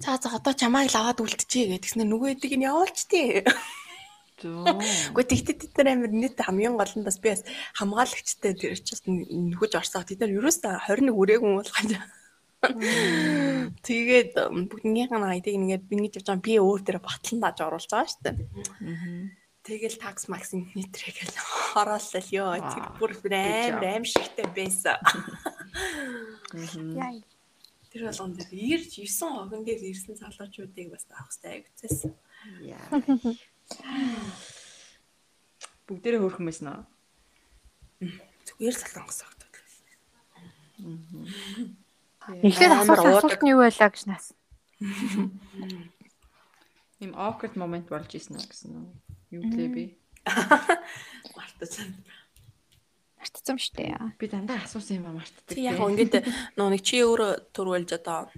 [0.00, 3.44] За за одоо чамайг л аваад үлдчихье гэдгснээр нөгөө эдэг нь явуулчтээ.
[4.36, 7.44] Гэхдээ тэгтээ тэд нар амир нийт хамгийн гол нь бас би бас
[7.76, 11.92] хамгаалагчтай тэр ч бас нөхөж орсоо тэд нар ерөөсөө 21 үрээгүй болгож.
[13.86, 14.32] Тэгээд
[14.68, 18.22] бүгднийх нь айдыг ингээд ингэж явж байгаа би өөр дээр батлан дааж оруулж байгаа шүү
[18.24, 18.36] дээ.
[19.66, 21.34] Тэгэл такс макс нэтрэгэл
[21.74, 24.94] хороолол ёо тэр бүр амар аим шигтэй байсан.
[26.54, 27.10] Яа.
[27.90, 32.14] Тэр болгон дээр ирж 9 хогон дээр ирсэн залуучуудыг бас авах хэрэгтэй агцсан.
[32.62, 32.86] Яа.
[35.90, 36.86] Бүгдээрээ хөөрхөн байсан аа.
[38.46, 39.90] Зүгээр солонгос огтод байсан.
[42.46, 44.30] Эхлээд асуусан асуулт нь юу байлаа гэж нас.
[47.02, 49.05] Им awkward moment болж исэн гэсэн үү?
[49.30, 49.84] Юу гэлээ би?
[51.36, 51.72] Мартаж.
[53.18, 54.10] Мартцсан штэ яа.
[54.18, 55.50] Би дандаа асуусан юм мартдаг.
[55.50, 56.14] Тэг яг ингээд
[56.58, 58.30] нөө нэг чи өөрөө төрүүлж одоо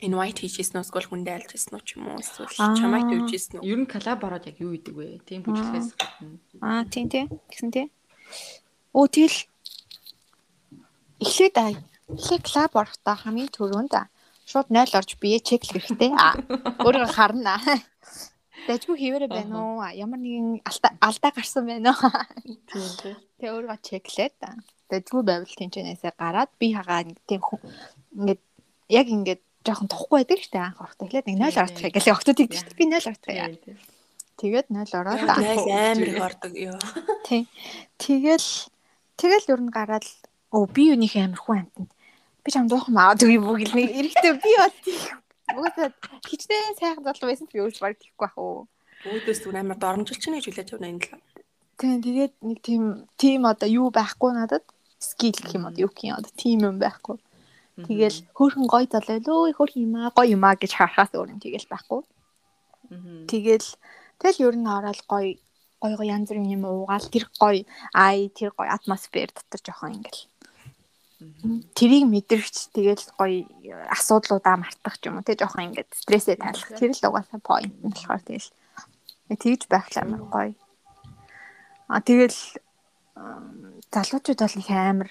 [0.00, 3.66] invite хийжсэн нь эсвэл хүндээ альжсэн нь ч юм уу эсвэл чамайг төвжсэн нь.
[3.68, 5.20] Ер нь коллаб ороод яг юу идэг вэ?
[5.24, 6.40] Тийм бүжиглээс гадна.
[6.60, 7.26] Аа тийм тийм.
[7.48, 7.88] Тэгсэн тийм.
[8.92, 9.38] Оо тэгэл
[11.24, 11.72] эхлээд аа
[12.08, 13.94] эхлээд клуб орохдоо хамгийн түрүүнд
[14.44, 16.12] шууд 0 орж бие чеклэх хэрэгтэй.
[16.12, 16.36] Аа
[16.84, 17.60] өөрөө харна.
[18.64, 19.84] Дэжгүй хийвэрэ байна уу?
[19.92, 20.64] Ямар нэгэн
[21.00, 22.10] алдаа гарсан байна уу?
[22.72, 23.16] Тийм тийм.
[23.40, 24.34] Тэгээ өөрөө чеклээд
[24.88, 27.42] дэжгүй байвал тэнчэнээсээ гараад би хагаа тийм
[28.16, 28.40] ингээд
[28.88, 31.06] яг ингээд жоохон тухгүй байдаг шүү дээ анх орохдоо.
[31.08, 32.80] Эхлээд нэг 0 орчих гэлээ октод тэгдэж шүү дээ.
[32.80, 33.48] Би 0 орчих яа.
[34.36, 36.78] Тэгээд 0 ороод амар их ордог ёо.
[37.28, 37.44] Тийм.
[37.96, 38.48] Тэгэл
[39.16, 40.04] тэгэл ер нь гараад
[40.52, 41.90] өө би юуних амар хүн амтнд.
[42.44, 44.76] Би чам дуухан аваад үгүй бүгд нэг эрэхтэй би бол
[45.52, 45.92] угаасаа
[46.24, 48.66] хичнээн сайхан залуу байсан би өөрч баг тийхгүй ах уу.
[49.04, 51.20] Өөдөөс түр амар доромжилч нэ жилэж явна энэ л.
[51.76, 52.82] Тийм тэгээд нэг тийм
[53.20, 54.64] тийм одоо юу байхгүй надад
[54.96, 57.16] скил гэх юм одоо юу гэх юм одоо тийм юм байхгүй.
[57.74, 61.40] Тэгэл хөөхөн гоё залуу лөө хөөх юм аа гоё юм аа гэж харахаас өөр юм
[61.42, 62.00] тэгэл байхгүй.
[63.26, 63.68] Тэгэл
[64.22, 65.36] тэгэл ер нь ороод гоё
[65.82, 70.22] гоё янз бүрийн юм уугаал тэр гоё ай тэр гоё атмосфер дотор жоохон ингээл
[71.76, 73.44] тэрийг мэдэрч тэгэл гоё
[73.92, 76.70] асуудлуудаа мартах юм уу тий жоохон ингээд стрессээ тайлах.
[76.78, 78.48] Тэр л угаасаа point нь болохоор тэгэл
[79.28, 80.52] тэгж байх л амар гоё.
[81.88, 82.38] А тэгэл
[83.92, 85.10] залуучууд бол их амар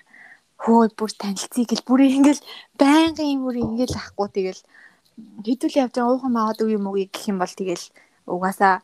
[0.64, 2.44] хөө бүр танилцъя гэл бүр ингээл
[2.82, 4.62] байнгын бүр ингээл ахгүй тэгэл.
[5.46, 7.86] Хэдүүл явж байгаа уухан маад үе юм уу гэх юм бол тэгэл
[8.26, 8.82] угаасаа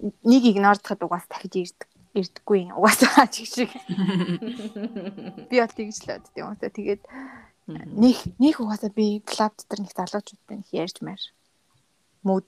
[0.00, 3.70] нэг игнордоход угаас дахиж ирдэг ирдэггүй угаасаа чиг шиг.
[5.50, 7.02] Би бол тэгж л бод тийм үстэй тэгээд
[7.68, 11.22] нэг нэг угаасаа би клуб дотор нэг залуучуудтай нэг ярьж маар.
[12.24, 12.46] Мууд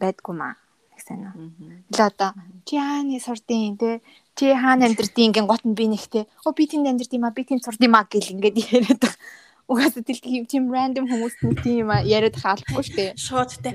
[0.00, 0.56] байдгүй маа.
[0.96, 1.50] Их сайн уу.
[1.90, 2.32] Л одоо
[2.64, 4.00] чи хааны сурдын те?
[4.34, 7.66] Чи хаана амьдрдин гин гот нь би нэгтэй оо би тэнд амьдрдин маа би тэнд
[7.66, 9.18] сурдин маа гэл ингээд яриад байгаа.
[9.64, 13.10] Угаасаа тийм тийм random хүмүүс нь тийм яриад хаалахгүй шүү дээ.
[13.16, 13.72] Шууд те.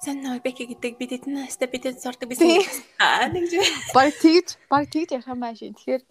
[0.00, 2.64] Сэн нөө Беки гэдэг бид эдэн настай бид эд сурдаг байсан.
[2.96, 3.60] Аа нэг зү.
[3.92, 5.76] Баг тэгж баг тэгж ярих юм байна шин.
[5.76, 6.02] Тэгэхээр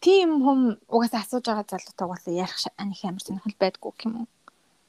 [0.00, 4.28] тийм хүм угаасаа асууж байгаа залуутай угаасаа ярих аних амар сонирхол байдгүй юм уу?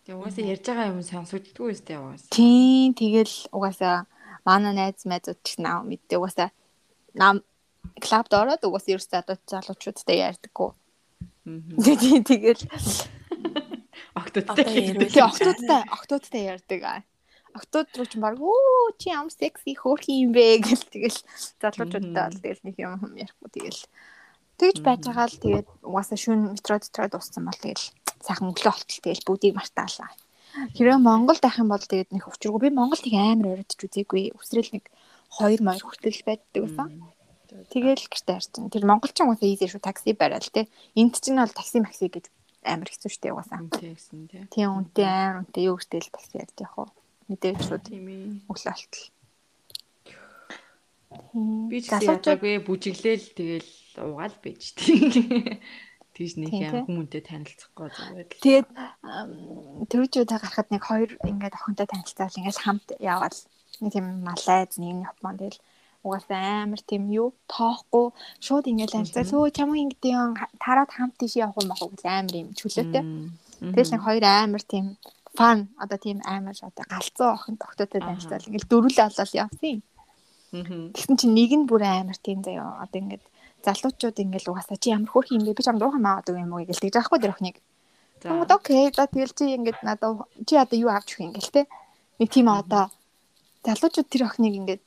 [0.07, 2.31] Тэгээ угаасаа ярьж байгаа юм сонсогддгүй үстэй угаасаа.
[2.31, 4.07] Тийм тэгэл угаасаа
[4.47, 6.55] манай найз найзууд ч наа мэддэг угаасаа
[7.11, 7.43] нам
[7.99, 10.71] клубд ороод угаасаа ерөөсөө залуучуудтай ярьдаггүй.
[11.43, 12.63] Тийм тэгэл
[14.13, 16.99] Октодтай Тэгээ октодтай октодтай ярьдаг аа.
[17.53, 21.19] Октод руу ч баг оо чи ам секси хөөх юм бэ гэл тэгэл
[21.61, 23.81] залуучуудтай бол тэгэл нэг юм юм ярихгүй тэгэл
[24.57, 27.85] тэгж байж байгаа л тэгээд угаасаа шүн метро дотор дууссан бол тэгэл
[28.25, 30.09] сайхан өглөө болтол тэгэл бүгдийг мартаалаа.
[30.77, 34.37] Хэрэв Монголд байх юм бол тэгээд нэг учиргүй би Монголд их амар оройдч үзээгүй.
[34.37, 34.85] Өсрөл нэг
[35.41, 36.89] 2 морь хүртэл байддаг байсан.
[37.73, 38.69] Тэгэл гэртээ харсан.
[38.69, 40.69] Тэр монголчин угаасаа easy шүү такси барайл те.
[40.97, 42.29] Энд чинь бол такси макси гэж
[42.65, 43.61] амар хэцүү штэ угаасаа.
[43.69, 44.43] Тэгсэн тий.
[44.51, 46.89] Тийм үнтэй амар үнтэй юу гэтэл такси ярьж явах уу.
[47.29, 48.23] мэдээж шууд Тийм ээ.
[48.51, 49.05] өглөө алтал.
[51.69, 55.09] Би ч ядаагүй бүжиглээл тэгэл угаал байж тийм.
[56.13, 58.41] Тийш нэг Тийм, юм хүмүүнтэй танилцахгүй зүгээр л.
[58.45, 58.69] Тэгээд
[59.89, 63.39] төрөжүүдээ гарахад нэг хоёр ингээд охинтой танилцаал ингээд хамт яваал.
[63.81, 65.57] Нэг тийм малайз нэг нь Японд тэгэл
[66.03, 68.05] угаасаа амар тийм юу тоохгүй
[68.45, 69.23] шууд ингээд танилцаа.
[69.23, 73.03] Сөө чамаг ингээд юм тараад хамт тийш явах юм аа гэж амар юм чөлөөтэй.
[73.73, 74.85] Тэгэл нэг хоёр амар тийм
[75.37, 78.07] фан одоо тийм амар одоо галзуу охин тогтоотой Аха.
[78.07, 79.77] танилцаал ингээд дөрүлээ олол явсан.
[80.93, 83.23] Тэгсэн чинь нэг нь бүр амар тийм заяа одоо ингээд
[83.65, 86.67] залуучууд ингээд угаасаа чи ямар хөөх юм бэ би чам дуухан маа гэдэг юм уу
[86.67, 87.55] гэж тэгж аахгүй дөрөх нэг.
[88.21, 91.63] Тэгмэд окей за тэгэл чи ингээд надад чи одоо юу авч өгөх юм гээл те.
[92.19, 92.91] Нэг тийм одоо
[93.65, 94.81] залуучууд тэр охиныг ингээд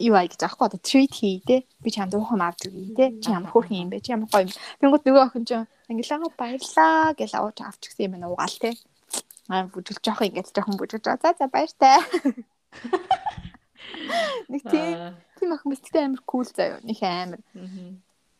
[0.00, 1.68] юу ай гэж аахгүй одоо treat хий те.
[1.84, 3.12] Би чам дуухан авч өгье те.
[3.20, 4.00] Чи ямар хөөх юм бэ?
[4.00, 4.52] Чи ямар гоё юм.
[4.80, 5.60] Тэнгууд нөгөө охин ч
[5.92, 8.72] ингээд аа баярлаа гэж авч авч өгсөн юм байна угаал те.
[9.52, 11.20] Аа бүжгэлж жоох ингээд жоохон бүжгэлж.
[11.20, 12.00] За за баяртай.
[14.50, 16.80] Нэг тийм тийм охин бисттэй амар кул заяа.
[16.82, 17.40] Них амар.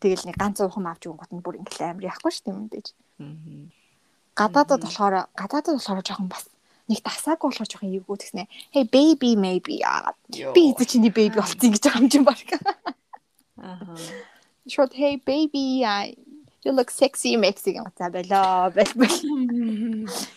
[0.00, 2.88] Тэгэл нэг ганц уухам авч өгөнгөт нь бүр ингээл амар яахгүй шүү дээ мэдээж.
[4.32, 6.48] Гадаадад болохоор гадаадад болохоор жоохон бас
[6.90, 8.50] нэг тасаагүй болохоор жоохон эвгүй тэгснэ.
[8.74, 12.38] Hey baby maybe би эзэ чиний baby болцсон гэж байгаа юм чинь баг.
[13.62, 13.94] Аа.
[14.66, 16.10] Шууд hey baby аа
[16.66, 18.90] you look sexy гэх за болоо бэл.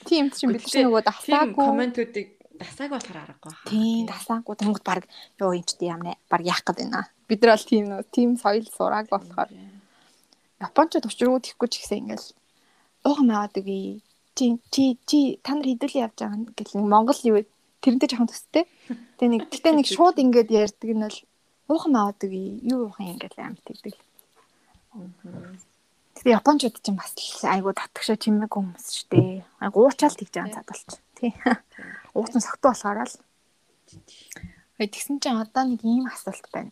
[0.05, 1.65] Тийм чинь бид чинь нөгөө Тийм тасаагүй.
[1.65, 3.53] комментуудыг дасааг болохоор аргагүй.
[3.67, 5.03] Тийм тасаагүй тэнгууд баг
[5.41, 7.09] ёо юм ч тийм нэ баг яах гээд байна.
[7.27, 9.49] Бид нар бол тийм нөө тийм соёл сурааг болохоор
[10.63, 12.27] Япончууд учиргүй тэхгүй ч гэсэн ингээл
[13.03, 13.99] уухан аваад үгүй.
[14.33, 17.37] Чи чи чи та нар хэдүүл явж байгаа гэл Монгол юу
[17.83, 18.65] тэрнтэй жоохон төстэй.
[19.21, 21.19] Тэгээ нэг гэтээ нэг шууд ингээд ярьдаг нь бол
[21.69, 22.65] уухан аваад үгүй.
[22.65, 23.93] Юу уухан ингээд амт гэдэг.
[26.17, 27.13] Тэгээ Япончууд ч бас
[27.43, 29.43] айгуу татгшаа чимээгүй хүмүүс шүү дээ.
[29.61, 30.89] Айгуу уучаал тэгж байгаа цад болч.
[31.17, 31.31] Тий.
[32.15, 33.17] Ууцсан согтуу болохоор л.
[34.79, 36.71] Тэгсэн чинь одоо нэг ийм асуулт байна.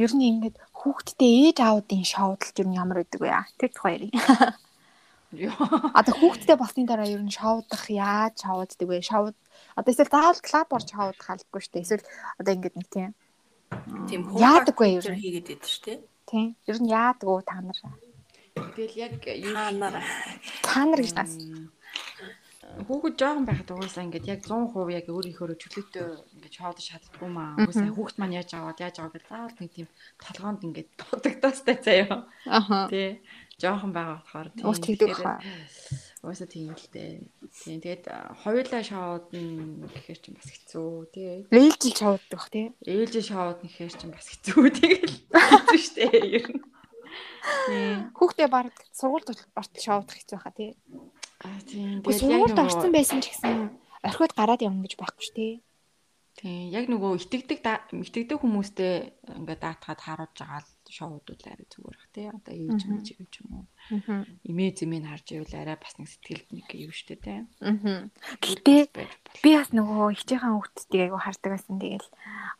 [0.00, 3.30] Ер нь ингээд хүүхдтэй ээж аавуудын шоудлж ер нь ямар байдаг вэ?
[3.60, 4.12] Тэр тухай ярив.
[5.32, 9.00] Одоо хүүхдтэй болсны дараа ер нь шоудах яаж шоуддаг вэ?
[9.00, 9.36] Шоуд
[9.78, 11.84] одоо эсвэл заавал клуб орж шоудах халдгүй шүү дээ.
[11.88, 12.04] Эсвэл
[12.36, 13.10] одоо ингээд нэг тийм
[14.08, 15.02] Тийм Яадаггүй юу?
[15.16, 15.98] хийгээд байдаг шүү дээ.
[16.28, 17.78] тийм ер нь яадаг уу та нар?
[18.76, 19.94] Тэгэл яг юу Та нар
[20.60, 21.32] Та нар гэж тас.
[22.88, 26.04] Хүүхэд жоохон байхад угаасаа ингээд яг 100% яг өөрийнхөө чөлөөтэй
[26.36, 27.52] ингээд шоодож чаддгүй маа.
[27.60, 32.24] Угаасаа хүүхэд маань яаж аваад яаж аваад гэж заавал нэг тийм толгоонд ингээд дутагдастай заяа.
[32.48, 32.88] Аха.
[32.88, 33.20] Тий.
[33.62, 34.66] Жоохон байгаа болохоор тийм.
[34.66, 35.38] Уус тэгдэг хаа.
[36.26, 37.22] Угаасаа тийм л дээ.
[37.62, 37.78] Тийм.
[37.78, 38.04] Тэгээд
[38.42, 41.46] хоёулаа шоуд нь гэхээр чинь бас хэцүү тий.
[41.46, 42.74] Лээлжил шоуддаг бах тийм.
[42.82, 45.16] Ээлж шоуд нь гэхээр чинь бас хэцүү тэгэл.
[45.30, 46.62] Хэцүү штэ ер нь.
[48.18, 50.74] Хүүхдээ баг сургуульд ортол шоудах хэцүү хаа тийм.
[51.46, 52.02] Аа тийм.
[52.02, 53.70] Сургуульд орсон байсан ч гэсэн
[54.02, 55.54] орхиод гараад явна гэж байхгүй шүү дээ.
[56.38, 56.62] Тийм.
[56.74, 62.28] Яг нөгөө итгэдэг итгэдэг хүмүүстэй ингээд даатгаад харуулж байгаа л шоудууд арай зүгээр бах тий.
[62.28, 63.66] Одоо ээж мэж гэж юм уу.
[64.44, 67.40] Имээ зэмээ харж ивэл арай бас нэг сэтгэлд нэг юу штэ тий.
[68.44, 68.92] Гэтэ
[69.40, 71.80] би бас нөгөө хичээхэн хүүхдүүдийг айгу хардаг байсан.
[71.80, 72.08] Тэгэл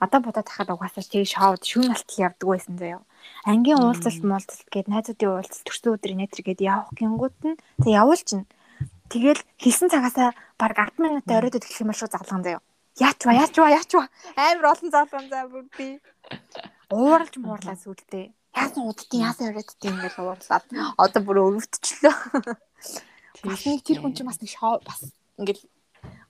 [0.00, 3.04] одоо бодоод тахад угаасаа тэг шоуд шүүн алтал явдаг байсан заяа.
[3.44, 8.48] Ангийн уулзалт муулзалт гээд найзуудын уулзалт төрсөн өдрийн нэтэр гээд явах гингүүд нь тэг явуулчихна.
[9.12, 12.64] Тэгэл хэлсэн цагаасаа баг 10 минут оройд эхлэх юм шууд залган заяа.
[13.00, 16.00] Яач ба яач ба яач ба амар олон залган заа бүр би.
[16.92, 18.26] Ууралж муурлаа сүултээ.
[18.52, 20.66] Яасан уддtiin, яасан яриадtiin гэж уурлаад
[21.00, 22.14] одоо бүр өрөвдчихлөө.
[23.48, 25.00] Бас нэг тэр хүн чинь бас нэг шоу бас
[25.40, 25.64] ингээл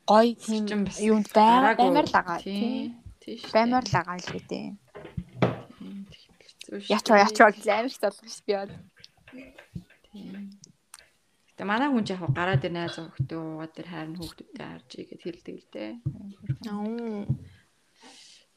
[0.06, 2.94] гой тийм юунд байгаа баймар л байгаа тийм.
[3.50, 4.64] Баймар л байгаа л гэдэг.
[6.88, 8.70] Ячаа ячаа гэж амар их залгаж би бод.
[10.14, 10.54] Тийм.
[11.58, 15.56] Тэгээ манай хүн яг гараад ирнэ найз өгтөө угаад тэр хайрны хүүхдүүдтэй харж игээд хэлдэг
[15.58, 15.90] л дээ.
[16.70, 17.26] Аа.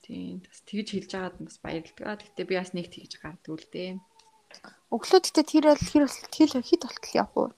[0.05, 0.45] Тийм.
[0.45, 2.21] Бас тэгж хэлж байгаад бас баярлалаа.
[2.21, 3.91] Гэтэ би бас нэг тэгж гардгүй л дээ.
[4.93, 7.49] Өглөө тэгтээ тэр бол тэр бол хит хит болтол явах уу?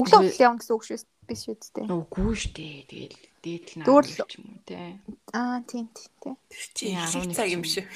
[0.00, 0.98] Өглөө болтол явна гэсэн үг шүү
[1.28, 1.86] биш үү дээ.
[1.92, 2.66] Үгүй штэ.
[2.88, 4.16] Тэгэл дээдл наа Дүүрл.
[4.26, 4.80] ч юм уу те.
[5.36, 6.36] Аа тийм тийм тийм.
[6.50, 7.86] чи Тийм, их 11 цаг юм шиг.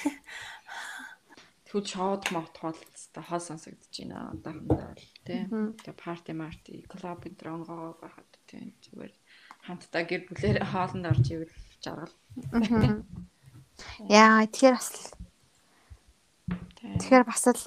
[1.66, 2.79] Тэгвэл шоуд мотхол
[3.11, 4.31] та хол сонсогдож байна.
[4.37, 5.49] Одоохондоо л те.
[5.49, 9.12] Тэгээ парти марти, клуб энэ тронгоо байхад тийм зүгээр
[9.66, 11.55] хамтдаа гэр бүлээр хоолнд орж ивэл
[11.85, 12.14] жаргал.
[14.09, 14.91] Яа тэгэхээр бас
[16.80, 17.62] тэгэхээр бас л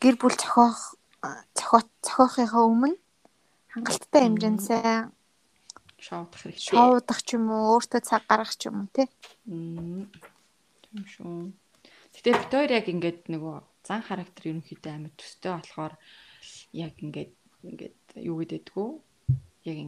[0.00, 0.96] гэр бүл зохиох
[1.54, 2.96] зохиот зохиохынхаа өмнө
[3.74, 5.12] хангалттай хэмжээнд сайн
[5.98, 6.72] шоудах хэрэгтэй.
[6.72, 9.08] шоудах ч юм уу өөртөө цаг гаргах ч юм уу тий.
[9.44, 11.52] Тийм шүү.
[12.14, 15.94] Гэтэ Виктори яг ингээд нөгөө зан характер ерөнхийдөө амар төстэй болохоор
[16.72, 17.32] яг ингээд
[17.66, 18.90] ингээд юу гэдэггүй
[19.66, 19.78] яг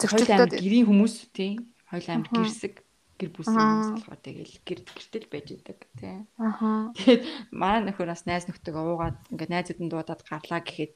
[0.00, 1.72] Хойл амир гэрийн хүмүүс тийм.
[1.90, 2.74] Хойл амир гэрсэг
[3.20, 3.52] гэр Аха.
[3.52, 6.24] хүмүүс болохоор тэгэл гэр гэртэл байж идэг тийм.
[6.40, 6.94] Аха.
[6.96, 7.22] Тэгээд
[7.52, 10.92] манай нөхөр бас найз нөхдөйгөө уугаад ингээд найзууд нь дуудаад гарлаа гэхэд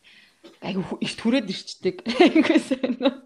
[0.64, 1.97] айгу ху- их түрээд ирчдэг.
[2.24, 3.20] Айгуусаа.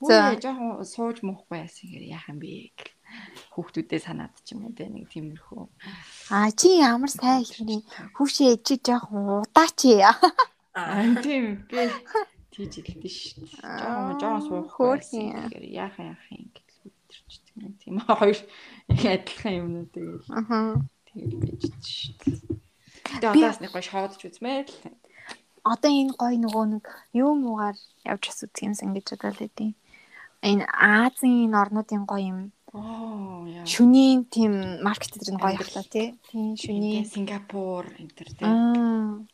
[0.00, 0.38] За.
[0.38, 2.94] Жоохон сууж муухгүй яасан гэр яах юм бэ гэх
[3.58, 5.66] хүүхдүүдээ санаад ч юм уу те нэг тиймэрхүү.
[6.30, 7.82] А чи ямар сайн ихний
[8.14, 10.14] хүүшээ ээжи жоохон удаач яа.
[10.78, 11.90] Аа тийм би
[12.54, 13.58] тийж хэлдэж шүү дээ.
[13.58, 15.02] Жоохон жоохон Хөөрхөн.
[15.02, 16.46] яасан гэхээр яах яах юм
[17.08, 17.72] өдөрчдөг юм.
[17.80, 18.38] Тийм хоёр
[18.92, 20.58] адилхан юмнууд тэгэл Аха.
[21.08, 22.36] тэгэл байж шүү дээ.
[23.18, 24.76] Тэгээ одоос нэг гоо шоодж үзмээр л.
[25.64, 26.84] Одоо энэ гой нөгөө нэг
[27.16, 29.72] юу муугаар явж бас үзэх юмсан гэж бодлоо лээ.
[30.44, 32.40] Энэ Азийн энэ орнуудын гой юм
[33.64, 36.14] шүнийн тийм маркет дээр нь гоё хахлаа тий.
[36.28, 37.00] Тийм Шүний.
[37.08, 39.24] Сингапур энэ төр тийм Аа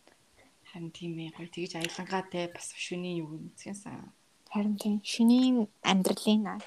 [0.70, 4.10] харин тийм ээ гоё тэгж аялангаа те бас шүний юу юм үзгэнсэн.
[4.54, 6.62] харин тийм шүний амьдралын.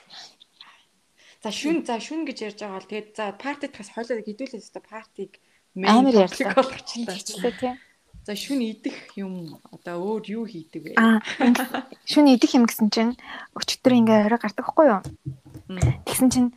[1.44, 4.82] За шүн за шүн гэж ярьж байгаа бол тэгээд за партид бас хойлоо хэдүүлээ өстө
[4.82, 5.38] партиг
[5.78, 6.54] Амар ярьлаа.
[6.58, 7.14] болгочихлаа.
[7.14, 7.74] Тэгчлээ тий.
[8.26, 10.94] За шүн идэх юм одоо өөр юу хийдэг вэ?
[10.98, 11.22] Аа
[12.04, 13.14] шүний идэх юм гэсэн чинь
[13.56, 15.02] өчтөр ингээ орой гардаг хгүй юу?
[16.10, 16.50] Тэгсэн чинь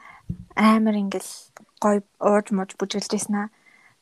[0.56, 1.30] амар ингээл
[1.78, 3.48] гой ууж мууж бүжгэлжсэн аа.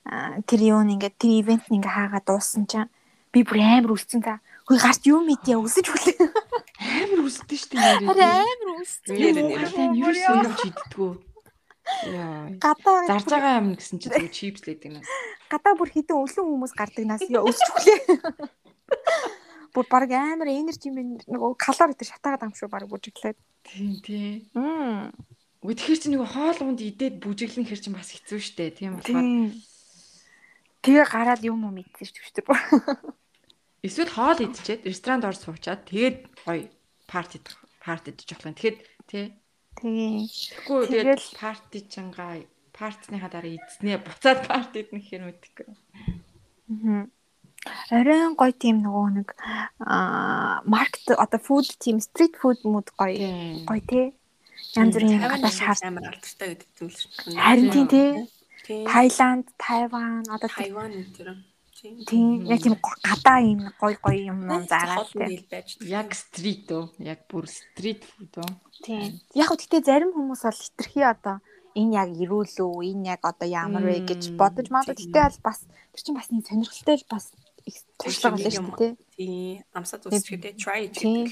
[0.09, 2.89] Аа, Тэр юу нь ингээ тэр ивент нь ингээ хаагаад дууссан чинь
[3.35, 4.41] би бүр амар үсцэн та.
[4.69, 6.29] Хөөе гарч юу мэдээ өсөж хүлээ.
[6.29, 8.05] Амар үсдэн штэ нэрээ.
[8.05, 9.17] Харин амар үсцэн.
[9.73, 11.13] Тань юу юм чиддгүү.
[12.13, 12.53] Яа.
[13.09, 15.09] Зарж байгаа юм гэсэн чи зүгээр чипс л гэдэг нас.
[15.49, 18.01] гадаа бүр хідэн өвлөн хүмүүс гардаг нас яа өсөж хүлээ.
[19.73, 23.37] Бүр баг амар энержи минь нөгөө калори дээр шатаагаад ам шүү баг бүжиглээд.
[23.65, 24.49] Тийм тий.
[24.53, 25.13] Мм.
[25.65, 28.77] Үгүй тэгэхээр чи нэг хоол унд идээд бүжиглэн хэр чин бас хэцүү штэ.
[28.77, 29.53] Тийм болохоор.
[30.85, 33.17] Тэгээ гараад юм уу мэдсэн шүү дээ.
[33.83, 36.17] Эсвэл хоол идчихэд ресторанд ор суучаад тэгээд
[36.47, 36.67] гоё
[37.07, 37.39] парти
[37.85, 38.53] партид жоохлоо.
[38.53, 39.27] Тэгэхэд тий.
[39.79, 40.27] Тэгээ.
[40.29, 42.43] Тэгэхгүй тэгээд парти чангаа
[42.75, 45.67] партныхаа дараа эзнээ буцаад партид нэг хэр мэдхгүй.
[46.69, 47.11] Мгм.
[47.91, 49.29] Оройн гоё тийм нөгөө нэг
[49.83, 54.07] аа маркет одоо фуд тийм стрит фуд мод гоё гоё тий.
[54.77, 57.11] Янз бүрийн гадаа шаар амар алдартай гэдэг юм л шүү.
[57.35, 58.09] Харин тийм тий.
[58.67, 58.85] Тийм.
[58.85, 61.29] Таиланд, Тайван одоо тий- Тайван энэ төр.
[61.79, 62.03] Тийм.
[62.11, 62.75] тийм яг тийм
[63.07, 65.37] гадаа юм гоё гоё юм уу зараад Хоолны тий.
[65.39, 65.69] ил байж.
[65.79, 66.85] Яг стрит үү?
[67.07, 68.51] Яг бүр стрит фуд үү?
[68.83, 69.23] Тийм.
[69.39, 71.39] Яг гэтээ зарим хүмүүс бол хитрхи одоо
[71.79, 75.07] энэ яг ирүүл үү, энэ яг одоо ямар вэ гэж бодож магадгүй.
[75.07, 75.15] тийм.
[75.15, 75.59] Бол бас
[75.95, 77.25] тэр чинь бас нэг сонирхолтой л бас
[77.63, 78.93] их туршлага юм шүү дээ.
[79.15, 79.63] Тийм.
[79.71, 81.31] Амсаад гэдэг try Тийм.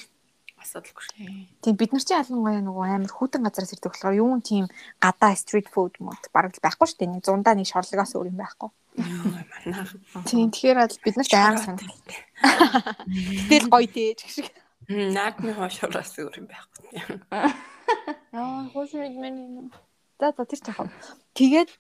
[0.66, 1.14] Асуудалгүй шүү.
[1.62, 1.74] Тийм.
[1.78, 4.66] Бид нар чинь ялангуяа нөгөө амар хүүтэн газараас ирдэг болохоор юу н тийм
[4.98, 7.14] гадаа стрит фуд мод бараг л байхгүй шүү дээ.
[7.14, 8.70] Нэг зундаа нэг шорлогоос өөр юм байхгүй.
[10.26, 12.18] Тийм тэгэхээр бол бид нарт амар сонирхолтой.
[13.46, 14.48] Тэгэл гоё дээ гэх шиг.
[14.90, 16.84] Наадмын хоошоороос өөр юм байхгүй.
[18.34, 19.70] Яа, хөөс мэдмэн.
[20.18, 20.90] За за тэр тахав.
[21.34, 21.70] Тэгээд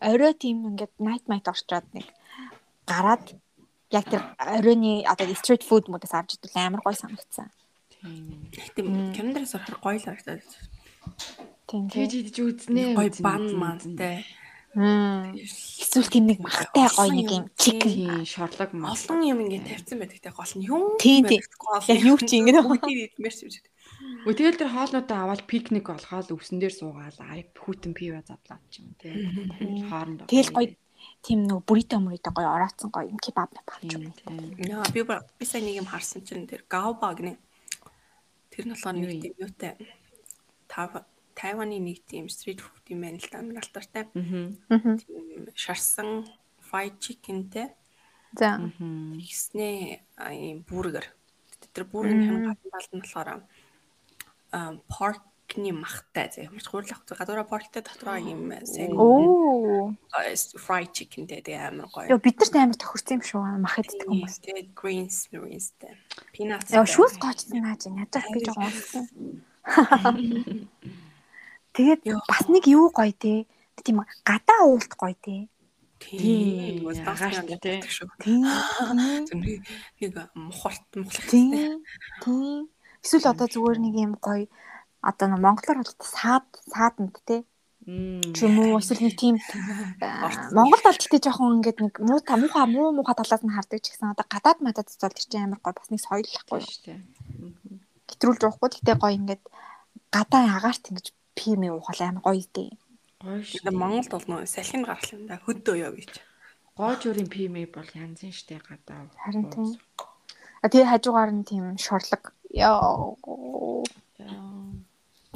[0.00, 2.08] орой тийм ингээд night night орчоод нэг
[2.88, 3.24] гараад
[3.90, 7.50] яг тэр оройны одоо стрит фуд модоос авч идвэл амар гоё санагдсан.
[8.74, 10.42] Тийм календараас орохоор гоё л харагдаад.
[11.66, 12.82] Тийм Тэгж идэж үзнэ.
[12.94, 14.24] Гоё бан мантай.
[14.76, 15.32] Мм.
[15.40, 18.28] Эсвэл тийм нэг махтай гоё нэг юм чикен.
[18.28, 18.70] Шорлог.
[18.76, 21.00] Олон юм ингээд тавьсан байдаг те гол нь юм.
[21.00, 21.40] Тийм, тийм.
[21.88, 22.60] Яг юу ч ингэ.
[22.60, 23.66] бүгдийг идмэрч юм шиг.
[24.28, 28.84] Өө тэгэл тэр хоолнуудаа аваад пикник болгоод өвсөн дээр суугаал ай хүүтэн пива задлаа ч
[28.84, 29.16] юм тий.
[29.88, 30.28] Хоорондоо.
[30.28, 30.68] Тэгэл гоё
[31.24, 34.60] тийм нэг бүритэ мөритэ гоё орооцсон гоё юм кебаб Тийм, юм.
[34.60, 37.38] Яа би би сайн нэг юм харсан чинь тэр гаоба гэнэ.
[38.56, 39.76] Тэр нь болохоор нэг тийм юутай.
[41.36, 43.44] Тайваны нэг тийм стрит фуд юм байна л да.
[43.44, 44.08] Алдартай.
[44.16, 44.56] Мгм.
[44.72, 44.96] Аа.
[45.52, 46.24] Шарсан
[46.64, 47.76] fried chickenтэй
[48.36, 48.58] За.
[48.58, 50.02] Тэгснээ
[50.32, 51.06] ийм бүргэр.
[51.72, 53.28] Тэр бүргэрийн гадна талд нь болохоор
[54.52, 54.76] а
[55.56, 56.44] паркны махтай зэ.
[56.44, 59.96] Ямар ч хуурлах гадуура парктай дотроо ийм сайн Оо.
[60.12, 62.20] а, fried chickenтэй тэгээ амар гоё.
[62.20, 63.40] бид нарт амар тохирсон юм шүү.
[63.64, 64.36] Мах иддэг хүмүүс.
[64.44, 65.96] Тэгээд greens greensтэй.
[66.36, 66.72] Peanuts.
[66.76, 69.04] Яа шүүс гоочсон наа чи надад би жоохон унсан.
[71.72, 73.48] Тэгээд бас нэг юу гоё те.
[73.80, 75.48] Тийм гадаа уулт гоё те.
[75.96, 77.08] Тийм, Тийм.
[77.08, 77.80] агаарт те.
[77.80, 78.12] шүү.
[78.20, 78.44] Тийм.
[79.96, 81.80] Нэг мухлах Тийм.
[82.20, 82.68] Тийм.
[83.00, 84.44] Эсвэл одоо зүгээр нэг юм гоё
[85.06, 87.46] одоо нэг монголоор бол саад сааданд те.
[88.34, 89.38] Ч юм уу эсвэл нэг тийм
[90.02, 93.78] аа, Монголд бол гэхдээ жоохон ингээд нэг муу та муухай муу муухай талаас нь хардаг
[93.78, 96.98] ч гэсэн одоо гадаад мадад бол тэр чинь амар гоё бас нэг соёллахгүй шүү дээ.
[97.46, 97.78] Мгм.
[98.10, 99.42] хэтрүүлж уухгүй гэхдээ гоё ингээд
[100.10, 101.06] гадаа агаарт ингэж
[101.38, 102.70] пим уухал амар гоё дээ.
[103.22, 103.70] Гоё шүү.
[103.70, 105.38] Монголд бол нөө салхин гаргал юм да.
[105.46, 106.10] Хөдөө ёо гэж.
[106.76, 109.08] гоо журийн пимэ бол янзын штэ гадаа.
[109.22, 109.78] Харин тийм.
[110.60, 113.12] А тэгээ хажуугаар нь тийм шорлог Яа.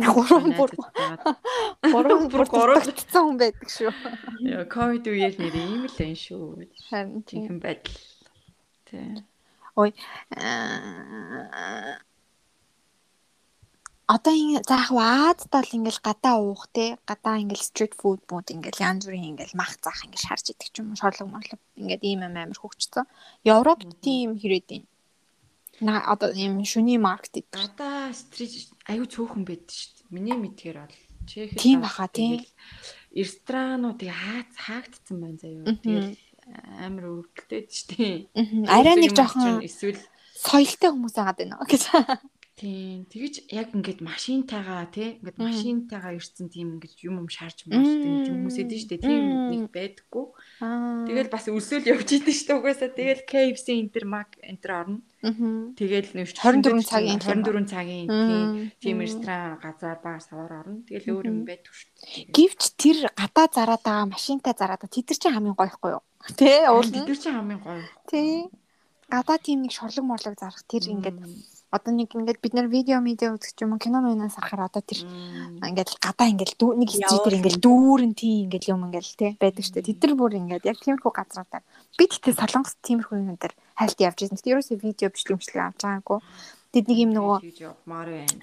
[0.01, 0.73] Гурван бүр
[1.93, 3.93] гурван бүр гурван хүн байдаг шүү.
[4.49, 6.69] Яа, ковид үеэр нэр ийм л энэ шүү.
[6.89, 7.61] Харин тийм.
[7.61, 8.01] Байдал.
[8.89, 9.25] Тий.
[9.77, 9.93] Ой.
[10.37, 12.01] аа,
[14.11, 18.83] Одоо ингэ заах Азад бол ингээл гадаа уух те гадаа ингээл стрит фуд мууд ингээл
[18.83, 22.27] янз бүрийн ингээл мах заах ингээл шарж идэг ч юм уу шорлог морлог ингээд ийм
[22.27, 23.07] амар хөгжсөн.
[23.47, 24.85] Европ тийм хэрэг юм.
[25.81, 27.57] На одоо ийм шүний маркет идэг.
[27.57, 30.13] Гадаа стрит аюу цөөхөн байдаг шүү дээ.
[30.13, 32.45] Миний мэдгээр бол Чех Тийм баха, тийм.
[33.15, 35.65] Ресторануудыг хаац хаагдсан байна заяа.
[35.83, 36.17] Тэгэл
[36.81, 38.17] амар өвдөлттэй шүү дээ.
[38.67, 40.01] Арай нэг юм жоохон эсвэл
[40.35, 41.83] соёлтой хүмүүс байгаа даа гэж.
[42.61, 47.89] Тийм тэгэж яг ингээд машинтайгаа тий ингээд машинтайгаа ирсэн тийм ингээд юм юм шарж марж
[47.89, 48.29] тийм Мм.
[48.45, 49.01] хүмүүс эдэн шүү дээ.
[49.01, 50.27] Тийм нэг байдаггүй.
[50.61, 51.09] Аа.
[51.09, 52.59] Тэгэл бас өсөөл явж идэв шүү дээ.
[52.61, 55.01] Угаасаа тэгэл KFC интермаг энтер орно.
[55.25, 55.73] Мгм.
[55.81, 58.07] Тэгэл нэр 24 цагийн тийм 24 цагийн
[58.77, 60.85] тийм ресторан газар бар савар орно.
[60.85, 62.29] Тэгэл өөр юм байдаг шүү дээ.
[62.29, 66.05] Гэвч тэр гадаа зараад байгаа машинтай зараад тэд нар чинь хамгийн гоёхгүй юу?
[66.37, 67.09] Тэ Уул уулна.
[67.09, 67.85] тэр чинь хамгийн гоё.
[68.05, 68.53] Тэ.
[69.09, 71.21] Гадаа тийм нэг шорлог морлог зарах тэр ингээд.
[71.71, 75.07] Одоо нэг ингээд бид нар видео медиа үзэх юм кино мэнаас ахаар одоо тэр
[75.63, 79.87] ингээд гадаа ингээд нэг Явах стритер ингээд дүүрэн тийм ингээд юм ингээд те байдаг штэ.
[79.87, 81.63] Тэд нар бүр ингээд яг тиймэрхүү газруудаар
[81.95, 84.35] би тэгтээ солонгос тиймэрхүү юм дээр хальт явж байсан.
[84.35, 86.19] Тэгтээ ерөөсөө видео бичлэг өмчлөг авч байгаагүй.
[86.75, 87.39] Тэд нэг юм нөгөө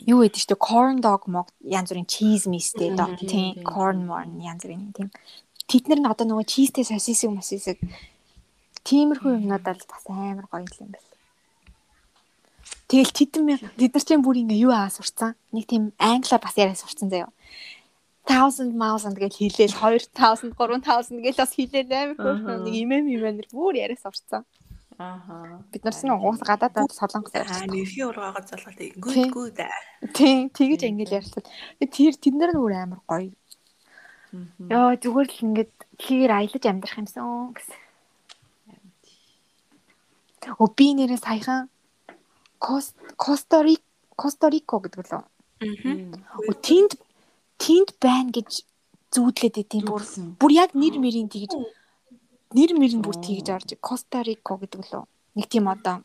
[0.07, 0.55] юу гэдэг штэ?
[0.55, 2.47] Corn dog мог янз бүрийн cheese
[2.95, 3.11] доо.
[3.11, 5.11] Мм, тийм, corn morn янз бүрийн тийм.
[5.67, 7.79] Тэд нар нь одоо нөгөө cheeseтэй сосисыг мосисыг
[8.87, 11.16] тиймэрхүү юмнуудаа л бас амар гоё юм байна.
[12.87, 15.35] Тэгэл тэдэн тэд нар чинь бүр ингээ юу аа сурцсан.
[15.51, 17.31] Нэг тийм англиар бас яриа сурцсан заяа.
[18.27, 19.75] 1000 1000 гэж хэлээл
[20.15, 24.47] 2000 3000 гэж бас хэлээл амар хөөрхөн нэг имэм имэнэр бүр яриа сурцсан.
[24.99, 25.63] Ааха.
[25.71, 27.69] Бид нар чинь уус гадаадад солонгос Аа ярьсан.
[27.69, 29.59] нэрхийн ургаагаа залгаад good good.
[30.15, 31.43] Тийм тэгэж англи ярьсан.
[31.79, 33.35] Тэр тэд нар нь бүр амар гоё.
[34.71, 35.71] Йоо зүгээр л ингээд
[36.01, 37.79] тэгэхээр аялаж амьдрах юмсан гэсэн.
[40.55, 41.69] Оо би нэрээ саяхан
[42.59, 43.81] Кост Косторик
[44.17, 45.23] Костарико гэдэг лөө.
[45.23, 46.97] Оо тэнд
[47.61, 48.65] тэнд байна гэж
[49.13, 50.01] зүүдлээд идэв бүр.
[50.01, 50.25] Зүгсэн.
[50.41, 51.53] Бүр яг нэр мэрийн тэгж
[52.57, 55.05] нэр мэр нь бүр тэгж орж Костарико гэдэг лөө.
[55.37, 56.01] Нэг тийм одоо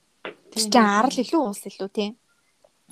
[0.52, 2.12] Тийм, чи арал илүү уус илүү тийм.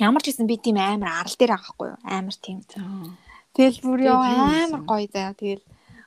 [0.01, 2.01] Ямар ч гэсэн би тийм амар арал дээр байгаа хгүй юу?
[2.09, 2.65] Амар тийм.
[3.53, 5.37] Тэгэл бүр ёо амар гоё заяа.
[5.37, 5.61] Тэгэл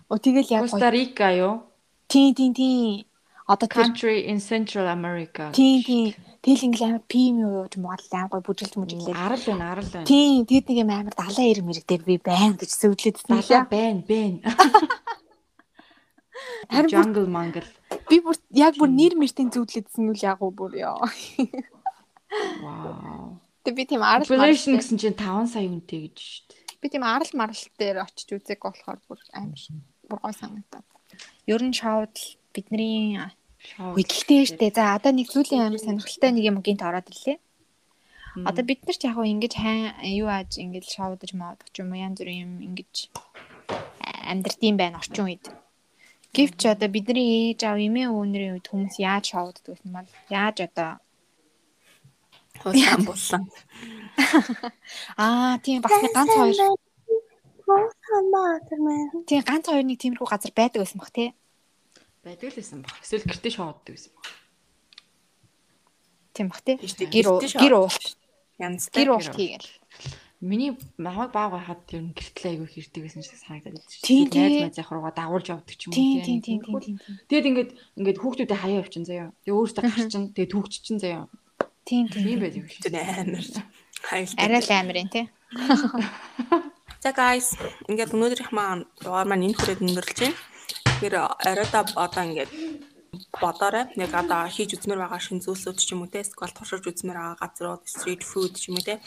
[0.10, 1.64] Оо тэгэл яг Рика юу?
[2.08, 3.06] Тийм тийм тийм.
[3.48, 5.52] Одоо тэр Country in Central America.
[5.54, 6.14] тийм тийм.
[6.44, 9.16] Тэгэл ингээл амар пим юу юм бол амар гоё бүжиглж мүжиглээ.
[9.16, 10.04] Арал байна, арал байна.
[10.04, 12.72] Тийм тэгэд нэг юм амар далайн ир мэрэг дээр би байна гэж
[13.32, 13.64] Далаа шээ.
[13.72, 14.40] байна, байна.
[16.68, 17.64] Харин Jungle Mangle.
[18.10, 21.00] Би бүр яг бүр нэр мэртийн зөвлөдсөн үл яг уу бүр ёо.
[22.64, 23.40] Wow.
[23.64, 26.82] Тэг би тийм арал марал гэсэн чинь 5 сая хүнтэй гэж шүү дээ.
[26.84, 29.62] би тийм арал марал дээр очиж үзег болохоор бүр амар
[30.10, 30.88] бүр гоё санагдаад.
[31.48, 32.16] Ер нь шоуд
[32.52, 33.16] бидний
[33.78, 37.38] Гэхдээ штэ за одоо нэг зүйлийн амар сонирхолтой нэг юм гинт ороод ирлээ.
[38.50, 42.02] Одоо бид нар ч яг ингэж хай юу ааж ингэж шоудаж маадах ч юм уу
[42.02, 43.14] янз бүрийн юм ингэж
[44.32, 45.46] амьдртiin байна орчин үед.
[46.34, 50.98] Гэвч одоо бидний ээж аав эмээ өвнөрийн үед хүмүүс яаж шоуддаг гэсэн бол яаж одоо
[52.62, 53.44] Хулсан булсан.
[55.24, 56.58] аа тийм бас нэг ганц хоёр
[59.30, 61.30] тийм ганц хоёр нэг тиймэрхүү газар байдаг байсан бах тий.
[62.24, 62.96] Байдаг л байсан баг.
[63.04, 64.28] Эсвэл гэртээ шоуддаг байсан баг.
[66.34, 66.76] Тийм бах тий.
[66.80, 68.06] Гэр гэр уулт
[68.58, 68.98] Янзтай.
[69.04, 69.70] гэр уулт хийгээл.
[70.44, 74.04] Миний намайг баг байхад ер нь гэртлээ айгүй хэрдэг байсан шиг санагдаад шүү.
[74.04, 74.68] Тийм, тийм.
[74.68, 75.96] найз яхургаа дагуулж явдаг ч юм уу.
[75.96, 76.40] Тийм тий.
[76.44, 76.96] тийм тийм тийм.
[77.32, 79.30] Тэгэд ингээд ингээд хүүхдүүдээ хаяа явчихсан заяа.
[79.48, 80.24] Тэгээ өөртөө гарчин.
[80.36, 81.26] Тэгээ түүхчихсэн заяа.
[81.88, 82.40] Тийм Тийм тийм.
[82.44, 82.92] байдаг шүү.
[82.92, 83.46] Амар.
[84.04, 84.36] Хайлт.
[84.36, 85.26] Арай л амар юм тий.
[87.04, 87.56] За guys,
[87.88, 90.40] ингээд өнөөдрийнх маань дугаар маань энэ хүрээд өндөрлж байна.
[91.04, 92.52] Тэгэхээр оройдоо одоо ингээд
[93.36, 93.92] бодоорой.
[94.00, 97.44] Нэг одоо хийж үзмээр байгаа шин зүйлсүүд ч юм уу те, эсвэл туршиж үзмээр байгаа
[97.44, 99.04] газрууд, street food ч юм уу те.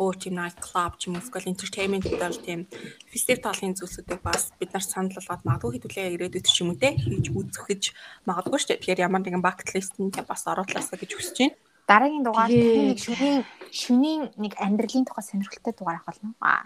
[0.00, 2.64] Өөр тийм night club ч юм уу, эсвэл entertainment гэдэг тийм
[3.12, 6.96] фестивал талын зүйлсүүдийг бас бид нар санал болгоод магадгүй хэдүүлээ ирээдүйд ч юм уу те
[6.96, 7.82] хийж үзэхэж
[8.24, 8.80] магадгүй шүү дээ.
[8.80, 11.60] Тэгэхээр ямар нэгэн bucket list-д бас оруулаасаа гэж хүсэж байна.
[11.84, 16.32] Дараагийн дугаар нэг шөнийн шөнийн нэг амьдралын тухай сонирхолтой дугаар авах болно.
[16.40, 16.64] Аа.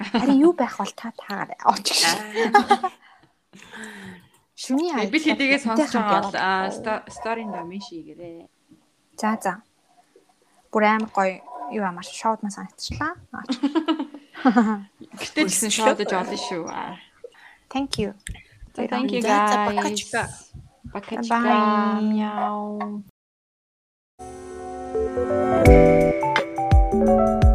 [0.00, 2.00] Харин юу байх бол та таагаар очих
[4.54, 5.10] Шүний айл.
[5.10, 8.46] Би хэдийгээ сонсож байгаа бол сторийн дамын шийгэрээ.
[9.18, 9.62] За за.
[10.70, 11.42] Бүр амар гоё
[11.74, 13.14] юу амар шоуд маа санагдчихлаа.
[15.20, 16.64] Гэтэ жисэн шоудж олон шүү.
[17.72, 18.14] Thank you.
[18.74, 19.74] Thank you guys.
[19.74, 20.22] Бакачка.
[20.92, 21.38] Бакачка.
[22.02, 23.02] Мяу.
[25.64, 27.53] Thank you.